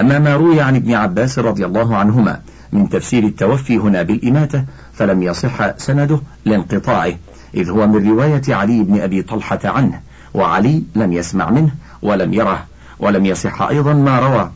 أما 0.00 0.18
ما 0.18 0.36
روي 0.36 0.60
عن 0.60 0.76
ابن 0.76 0.94
عباس 0.94 1.38
رضي 1.38 1.64
الله 1.64 1.96
عنهما 1.96 2.40
من 2.72 2.88
تفسير 2.88 3.24
التوفي 3.24 3.78
هنا 3.78 4.02
بالإماتة 4.02 4.64
فلم 4.96 5.22
يصح 5.22 5.76
سنده 5.76 6.20
لانقطاعه 6.44 7.12
إذ 7.54 7.70
هو 7.70 7.86
من 7.86 8.10
رواية 8.10 8.42
علي 8.48 8.82
بن 8.82 9.00
أبي 9.00 9.22
طلحة 9.22 9.60
عنه 9.64 10.00
وعلي 10.34 10.82
لم 10.94 11.12
يسمع 11.12 11.50
منه 11.50 11.70
ولم 12.02 12.34
يره 12.34 12.66
ولم 12.98 13.26
يصح 13.26 13.62
أيضا 13.62 13.92
ما 13.92 14.18
روى 14.18 14.50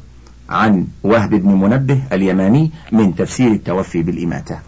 عن 0.48 0.86
وهب 1.02 1.30
بن 1.30 1.48
منبه 1.48 2.02
اليماني 2.12 2.70
من 2.92 3.16
تفسير 3.16 3.52
التوفي 3.52 4.02
بالإماتة 4.02 4.58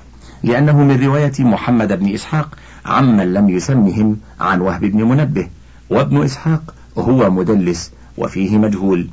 لأنه 0.42 0.85
من 0.85 1.04
رواية 1.04 1.33
محمد 1.38 1.98
بن 1.98 2.14
إسحاق 2.14 2.59
عمن 2.87 3.33
لم 3.33 3.48
يسمهم 3.48 4.16
عن 4.40 4.61
وهب 4.61 4.80
بن 4.80 5.02
منبه 5.02 5.48
وابن 5.90 6.24
إسحاق 6.24 6.74
هو 6.98 7.30
مدلس 7.30 7.92
وفيه 8.18 8.59
مجهول. 8.59 9.09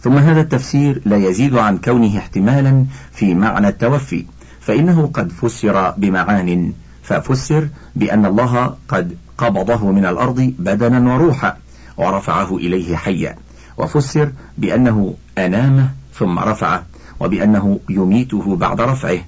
ثم 0.00 0.18
هذا 0.18 0.40
التفسير 0.40 1.02
لا 1.04 1.16
يزيد 1.16 1.56
عن 1.56 1.78
كونه 1.78 2.18
احتمالا 2.18 2.84
في 3.12 3.34
معنى 3.34 3.68
التوفي. 3.68 4.24
فإنه 4.60 5.10
قد 5.14 5.32
فسر 5.32 5.90
بمعان 5.90 6.72
ففسر 7.02 7.68
بأن 7.96 8.26
الله 8.26 8.76
قد 8.88 9.16
قبضه 9.38 9.90
من 9.90 10.06
الأرض 10.06 10.54
بدنا 10.58 11.14
وروحا 11.14 11.56
ورفعه 11.96 12.56
إليه 12.56 12.96
حيا 12.96 13.36
وفسر 13.78 14.32
بأنه 14.58 15.14
أنامه 15.38 15.90
ثم 16.14 16.38
رفعه 16.38 16.86
وبأنه 17.20 17.80
يميته 17.88 18.56
بعد 18.56 18.80
رفعه. 18.80 19.18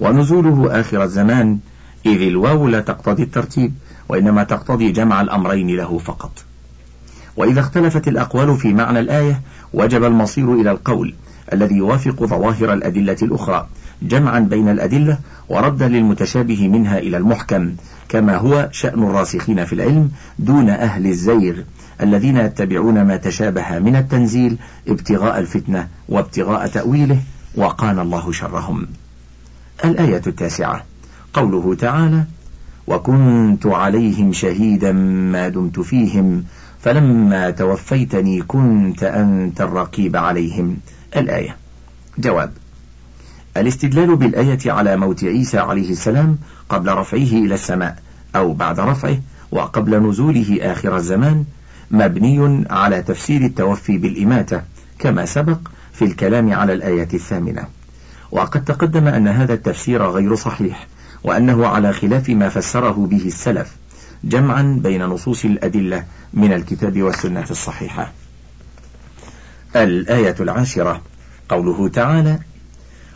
ونزوله 0.00 0.80
آخر 0.80 1.02
الزمان 1.04 1.58
إذ 2.06 2.22
الواو 2.22 2.68
لا 2.68 2.80
تقتضي 2.80 3.22
الترتيب 3.22 3.74
وإنما 4.08 4.44
تقتضي 4.44 4.92
جمع 4.92 5.20
الأمرين 5.20 5.76
له 5.76 5.98
فقط. 5.98 6.30
وإذا 7.36 7.60
اختلفت 7.60 8.08
الأقوال 8.08 8.56
في 8.56 8.74
معنى 8.74 9.00
الآية 9.00 9.40
وجب 9.72 10.04
المصير 10.04 10.54
إلى 10.54 10.70
القول 10.70 11.14
الذي 11.52 11.74
يوافق 11.74 12.24
ظواهر 12.24 12.72
الأدلة 12.72 13.16
الأخرى 13.22 13.66
جمعا 14.02 14.40
بين 14.40 14.68
الأدلة 14.68 15.18
وردا 15.48 15.88
للمتشابه 15.88 16.68
منها 16.68 16.98
إلى 16.98 17.16
المحكم 17.16 17.72
كما 18.08 18.36
هو 18.36 18.68
شأن 18.72 19.02
الراسخين 19.02 19.64
في 19.64 19.72
العلم 19.72 20.10
دون 20.38 20.68
أهل 20.70 21.06
الزير 21.06 21.64
الذين 22.02 22.36
يتبعون 22.36 23.02
ما 23.02 23.16
تشابه 23.16 23.78
من 23.78 23.96
التنزيل 23.96 24.56
ابتغاء 24.88 25.38
الفتنة 25.38 25.88
وابتغاء 26.08 26.66
تأويله 26.66 27.18
وقان 27.54 27.98
الله 27.98 28.32
شرهم. 28.32 28.86
الآية 29.84 30.22
التاسعة 30.26 30.84
قوله 31.34 31.74
تعالى: 31.74 32.24
وكنت 32.86 33.66
عليهم 33.66 34.32
شهيدا 34.32 34.92
ما 35.32 35.48
دمت 35.48 35.80
فيهم 35.80 36.44
فلما 36.80 37.50
توفيتني 37.50 38.42
كنت 38.42 39.02
أنت 39.02 39.60
الرقيب 39.60 40.16
عليهم. 40.16 40.76
الآية. 41.16 41.56
جواب: 42.18 42.52
الاستدلال 43.56 44.16
بالآية 44.16 44.72
على 44.72 44.96
موت 44.96 45.24
عيسى 45.24 45.58
عليه 45.58 45.90
السلام 45.90 46.38
قبل 46.68 46.92
رفعه 46.92 47.18
إلى 47.18 47.54
السماء 47.54 47.98
أو 48.36 48.52
بعد 48.52 48.80
رفعه 48.80 49.18
وقبل 49.52 50.08
نزوله 50.08 50.58
آخر 50.60 50.96
الزمان 50.96 51.44
مبني 51.90 52.64
على 52.70 53.02
تفسير 53.02 53.40
التوفي 53.40 53.98
بالإماتة 53.98 54.62
كما 54.98 55.24
سبق 55.24 55.58
في 55.92 56.04
الكلام 56.04 56.52
على 56.52 56.72
الآية 56.72 57.08
الثامنة. 57.14 57.64
وقد 58.30 58.64
تقدم 58.64 59.06
أن 59.06 59.28
هذا 59.28 59.54
التفسير 59.54 60.02
غير 60.02 60.34
صحيح 60.34 60.86
وأنه 61.24 61.66
على 61.66 61.92
خلاف 61.92 62.28
ما 62.28 62.48
فسره 62.48 63.06
به 63.10 63.22
السلف 63.26 63.76
جمعا 64.24 64.80
بين 64.82 65.04
نصوص 65.04 65.44
الأدلة 65.44 66.04
من 66.34 66.52
الكتاب 66.52 67.02
والسنة 67.02 67.46
الصحيحة. 67.50 68.12
الآية 69.76 70.34
العاشرة 70.40 71.00
قوله 71.48 71.88
تعالى 71.88 72.38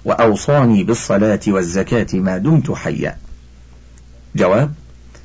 وأوصاني 0.05 0.85
بالصلاة 0.85 1.41
والزكاة 1.49 2.07
ما 2.15 2.39
دمت 2.39 2.71
حيا. 2.71 3.17
جواب 4.37 4.73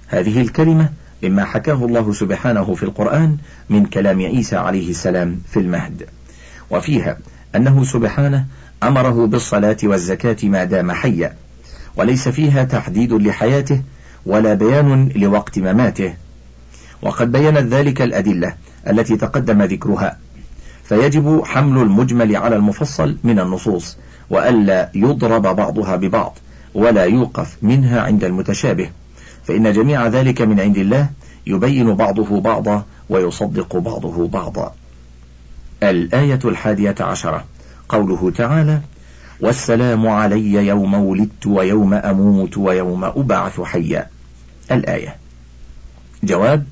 هذه 0.08 0.42
الكلمة 0.42 0.90
مما 1.24 1.46
حكاه 1.46 1.86
الله 1.86 2.14
سبحانه 2.14 2.76
في 2.76 2.84
القرآن 2.84 3.38
من 3.70 3.86
كلام 3.86 4.22
عيسى 4.22 4.56
عليه 4.56 4.90
السلام 4.90 5.42
في 5.52 5.60
المهد. 5.60 6.08
وفيها 6.72 7.18
أنه 7.56 7.84
سبحانه 7.84 8.46
أمره 8.84 9.28
بالصلاة 9.28 9.78
والزكاة 9.84 10.38
ما 10.44 10.64
دام 10.64 10.92
حيا 10.92 11.36
وليس 11.96 12.30
فيها 12.30 12.64
تحديد 12.64 13.14
لحياته 13.14 13.82
ولا 14.26 14.54
بيان 14.54 15.10
لوقت 15.16 15.60
مماته. 15.60 16.14
وقد 17.02 17.32
بينت 17.32 17.74
ذلك 17.74 18.02
الأدلة 18.02 18.56
التي 18.88 19.18
تقدم 19.18 19.62
ذكرها. 19.62 20.18
فيجب 20.84 21.42
حمل 21.46 21.82
المجمل 21.82 22.36
على 22.36 22.56
المفصل 22.56 23.18
من 23.24 23.40
النصوص 23.40 23.98
وألا 24.30 24.90
يضرب 24.94 25.42
بعضها 25.42 25.96
ببعض 25.96 26.38
ولا 26.74 27.04
يوقف 27.04 27.58
منها 27.62 28.02
عند 28.02 28.24
المتشابه. 28.24 28.90
فإن 29.44 29.74
جميع 29.74 30.08
ذلك 30.08 30.42
من 30.42 30.60
عند 30.60 30.78
الله 30.78 31.10
يبين 31.48 31.96
بعضه 31.96 32.42
بعضا 32.42 32.86
ويصدق 33.10 33.78
بعضه 33.78 34.28
بعضا. 34.28 34.74
الآية 35.84 36.40
الحادية 36.46 36.96
عشرة. 37.00 37.46
قوله 37.90 38.32
تعالى 38.32 38.82
والسلام 39.42 40.08
علي 40.08 40.54
يوم 40.54 40.94
ولدت 40.94 41.48
ويوم 41.48 41.94
أموت 41.94 42.58
ويوم 42.58 43.04
أبعث 43.04 43.62
حيا. 43.62 44.08
الآية. 44.72 45.16
جواب 46.24 46.66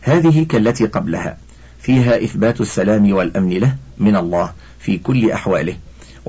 هذه 0.00 0.46
كالتي 0.48 0.86
قبلها. 0.86 1.36
فيها 1.80 2.24
إثبات 2.24 2.60
السلام 2.60 3.12
والأمن 3.12 3.50
له 3.50 3.76
من 3.98 4.16
الله 4.16 4.52
في 4.78 4.98
كل 4.98 5.30
أحواله. 5.30 5.76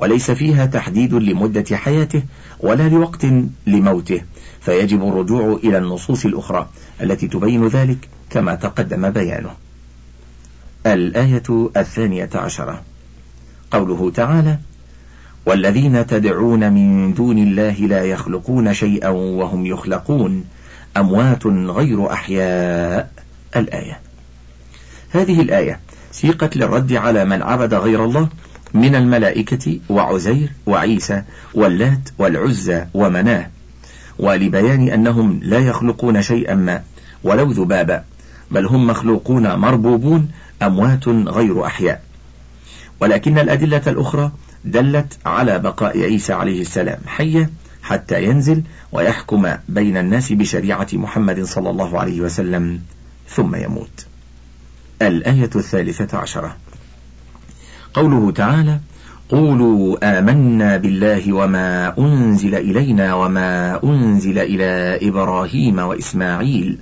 وليس 0.00 0.30
فيها 0.30 0.66
تحديد 0.66 1.14
لمدة 1.14 1.76
حياته 1.76 2.22
ولا 2.60 2.88
لوقت 2.88 3.26
لموته 3.66 4.22
فيجب 4.60 5.08
الرجوع 5.08 5.60
إلى 5.64 5.78
النصوص 5.78 6.24
الأخرى 6.24 6.68
التي 7.02 7.28
تبين 7.28 7.66
ذلك 7.66 8.08
كما 8.30 8.54
تقدم 8.54 9.10
بيانه. 9.10 9.50
الآية 10.86 11.70
الثانية 11.76 12.30
عشرة 12.34 12.82
قوله 13.70 14.10
تعالى: 14.10 14.58
والذين 15.46 16.06
تدعون 16.06 16.72
من 16.72 17.14
دون 17.14 17.38
الله 17.38 17.72
لا 17.72 18.04
يخلقون 18.04 18.74
شيئا 18.74 19.08
وهم 19.08 19.66
يخلقون 19.66 20.44
أموات 20.96 21.46
غير 21.46 22.12
أحياء 22.12 23.12
الآية. 23.56 24.00
هذه 25.10 25.40
الآية 25.40 25.80
سيقت 26.12 26.56
للرد 26.56 26.92
على 26.92 27.24
من 27.24 27.42
عبد 27.42 27.74
غير 27.74 28.04
الله 28.04 28.28
من 28.74 28.94
الملائكة 28.94 29.78
وعزير 29.88 30.52
وعيسى 30.66 31.22
واللات 31.54 32.08
والعزى 32.18 32.86
ومناه 32.94 33.50
ولبيان 34.18 34.88
أنهم 34.88 35.40
لا 35.42 35.58
يخلقون 35.58 36.22
شيئا 36.22 36.54
ما 36.54 36.82
ولو 37.24 37.50
ذبابا 37.50 38.04
بل 38.50 38.66
هم 38.66 38.86
مخلوقون 38.86 39.54
مربوبون 39.54 40.28
أموات 40.62 41.08
غير 41.08 41.66
أحياء 41.66 42.02
ولكن 43.00 43.38
الأدلة 43.38 43.82
الأخرى 43.86 44.32
دلت 44.64 45.18
على 45.26 45.58
بقاء 45.58 46.02
عيسى 46.02 46.32
عليه 46.32 46.60
السلام 46.60 46.98
حيا 47.06 47.50
حتى 47.82 48.24
ينزل 48.24 48.62
ويحكم 48.92 49.48
بين 49.68 49.96
الناس 49.96 50.32
بشريعة 50.32 50.88
محمد 50.92 51.42
صلى 51.44 51.70
الله 51.70 52.00
عليه 52.00 52.20
وسلم 52.20 52.80
ثم 53.28 53.54
يموت. 53.54 54.06
الآية 55.02 55.50
الثالثة 55.56 56.18
عشرة 56.18 56.56
قوله 57.94 58.30
تعالى: 58.30 58.78
قولوا 59.28 60.18
آمنا 60.18 60.76
بالله 60.76 61.32
وما 61.32 61.98
أنزل 61.98 62.54
إلينا 62.54 63.14
وما 63.14 63.80
أنزل 63.84 64.38
إلى 64.38 64.98
إبراهيم 65.08 65.78
وإسماعيل 65.78 66.78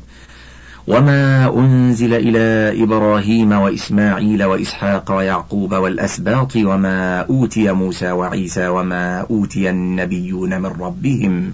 وما 0.87 1.55
أنزل 1.59 2.15
إلى 2.15 2.83
إبراهيم 2.83 3.53
وإسماعيل 3.53 4.45
وإسحاق 4.45 5.13
ويعقوب 5.13 5.75
والأسباط 5.75 6.57
وما 6.57 7.21
أوتي 7.21 7.73
موسى 7.73 8.11
وعيسى 8.11 8.69
وما 8.69 9.27
أوتي 9.31 9.71
النبيون 9.71 10.61
من 10.61 10.73
ربهم 10.81 11.53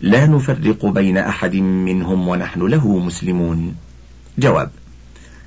لا 0.00 0.26
نفرق 0.26 0.86
بين 0.86 1.18
أحد 1.18 1.56
منهم 1.56 2.28
ونحن 2.28 2.60
له 2.60 2.98
مسلمون. 2.98 3.74
جواب: 4.38 4.70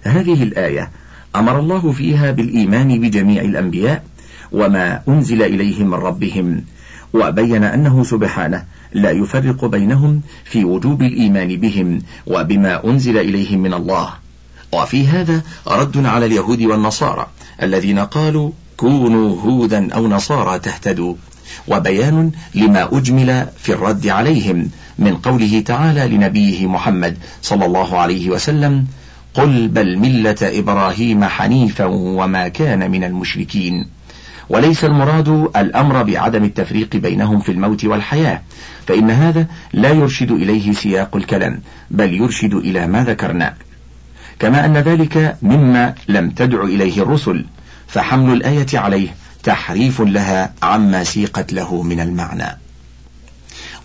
هذه 0.03 0.43
الآية 0.43 0.91
أمر 1.35 1.59
الله 1.59 1.91
فيها 1.91 2.31
بالإيمان 2.31 2.99
بجميع 2.99 3.41
الأنبياء 3.41 4.03
وما 4.51 5.01
أنزل 5.07 5.41
إليهم 5.41 5.87
من 5.87 5.93
ربهم 5.93 6.63
وبين 7.13 7.63
أنه 7.63 8.03
سبحانه 8.03 8.65
لا 8.93 9.11
يفرق 9.11 9.65
بينهم 9.65 10.21
في 10.45 10.65
وجوب 10.65 11.01
الإيمان 11.01 11.55
بهم 11.55 12.01
وبما 12.27 12.85
أنزل 12.85 13.17
إليهم 13.17 13.59
من 13.59 13.73
الله. 13.73 14.09
وفي 14.73 15.07
هذا 15.07 15.41
رد 15.67 16.05
على 16.05 16.25
اليهود 16.25 16.61
والنصارى 16.61 17.27
الذين 17.63 17.99
قالوا 17.99 18.51
كونوا 18.77 19.41
هودا 19.41 19.93
أو 19.93 20.07
نصارى 20.07 20.59
تهتدوا. 20.59 21.15
وبيان 21.67 22.31
لما 22.55 22.97
أجمل 22.97 23.47
في 23.57 23.73
الرد 23.73 24.07
عليهم 24.07 24.69
من 24.99 25.15
قوله 25.15 25.59
تعالى 25.59 26.15
لنبيه 26.15 26.67
محمد 26.67 27.17
صلى 27.41 27.65
الله 27.65 27.97
عليه 27.97 28.29
وسلم 28.29 28.85
قل 29.33 29.67
بل 29.67 29.97
ملة 29.97 30.35
إبراهيم 30.41 31.23
حنيفا 31.23 31.85
وما 31.85 32.47
كان 32.47 32.91
من 32.91 33.03
المشركين. 33.03 33.87
وليس 34.49 34.85
المراد 34.85 35.27
الأمر 35.55 36.03
بعدم 36.03 36.43
التفريق 36.43 36.95
بينهم 36.95 37.39
في 37.39 37.51
الموت 37.51 37.85
والحياة 37.85 38.41
فإن 38.87 39.11
هذا 39.11 39.47
لا 39.73 39.89
يرشد 39.89 40.31
إليه 40.31 40.71
سياق 40.73 41.15
الكلام 41.15 41.61
بل 41.91 42.13
يرشد 42.13 42.53
إلى 42.53 42.87
ما 42.87 43.03
ذكرنا. 43.03 43.53
كما 44.39 44.65
أن 44.65 44.77
ذلك 44.77 45.37
مما 45.41 45.95
لم 46.07 46.29
تدع 46.29 46.63
إليه 46.63 47.01
الرسل 47.01 47.45
فحمل 47.87 48.33
الآية 48.33 48.67
عليه 48.73 49.07
تحريف 49.43 50.01
لها 50.01 50.53
عما 50.63 51.03
سيقت 51.03 51.53
له 51.53 51.83
من 51.83 51.99
المعنى. 51.99 52.57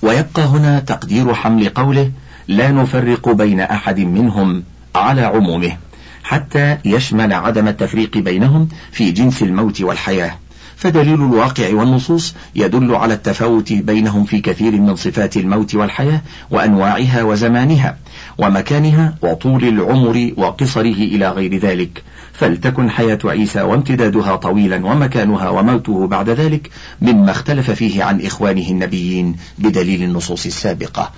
ويبقى 0.03 0.43
هنا 0.43 0.79
تقدير 0.81 1.35
حمل 1.35 1.69
قوله 1.69 2.11
لا 2.49 2.71
نفرق 2.71 3.29
بين 3.29 3.61
أحد 3.61 4.01
منهم 4.01 4.63
على 4.95 5.23
عمومه 5.23 5.77
حتى 6.23 6.79
يشمل 6.85 7.33
عدم 7.33 7.69
التفريق 7.69 8.19
بينهم 8.19 8.69
في 8.93 9.11
جنس 9.11 9.43
الموت 9.43 9.81
والحياة. 9.81 10.39
فدليل 10.77 11.15
الواقع 11.15 11.75
والنصوص 11.75 12.35
يدل 12.55 12.95
على 12.95 13.15
التفاوت 13.15 13.73
بينهم 13.73 14.25
في 14.25 14.41
كثير 14.41 14.73
من 14.73 14.97
صفات 14.97 15.37
الموت 15.37 15.75
والحياة 15.75 16.21
وأنواعها 16.51 17.23
وزمانها 17.23 17.99
ومكانها 18.39 19.15
وطول 19.23 19.65
العمر 19.65 20.33
وقصره 20.37 20.95
إلى 20.95 21.29
غير 21.29 21.59
ذلك. 21.59 22.03
فلتكن 22.33 22.91
حياة 22.91 23.19
عيسى 23.25 23.63
وامتدادها 23.63 24.37
طويلا 24.37 24.87
ومكانها 24.87 25.49
وموته 25.49 26.07
بعد 26.07 26.31
ذلك 26.31 26.71
مما 27.03 27.31
اختلف 27.31 27.71
فيه 27.71 28.05
عن 28.05 28.21
إخوانه 28.21 28.69
النبيين 28.69 29.37
بدليل 29.59 30.03
النصوص 30.03 30.47
السابقة. 30.47 31.13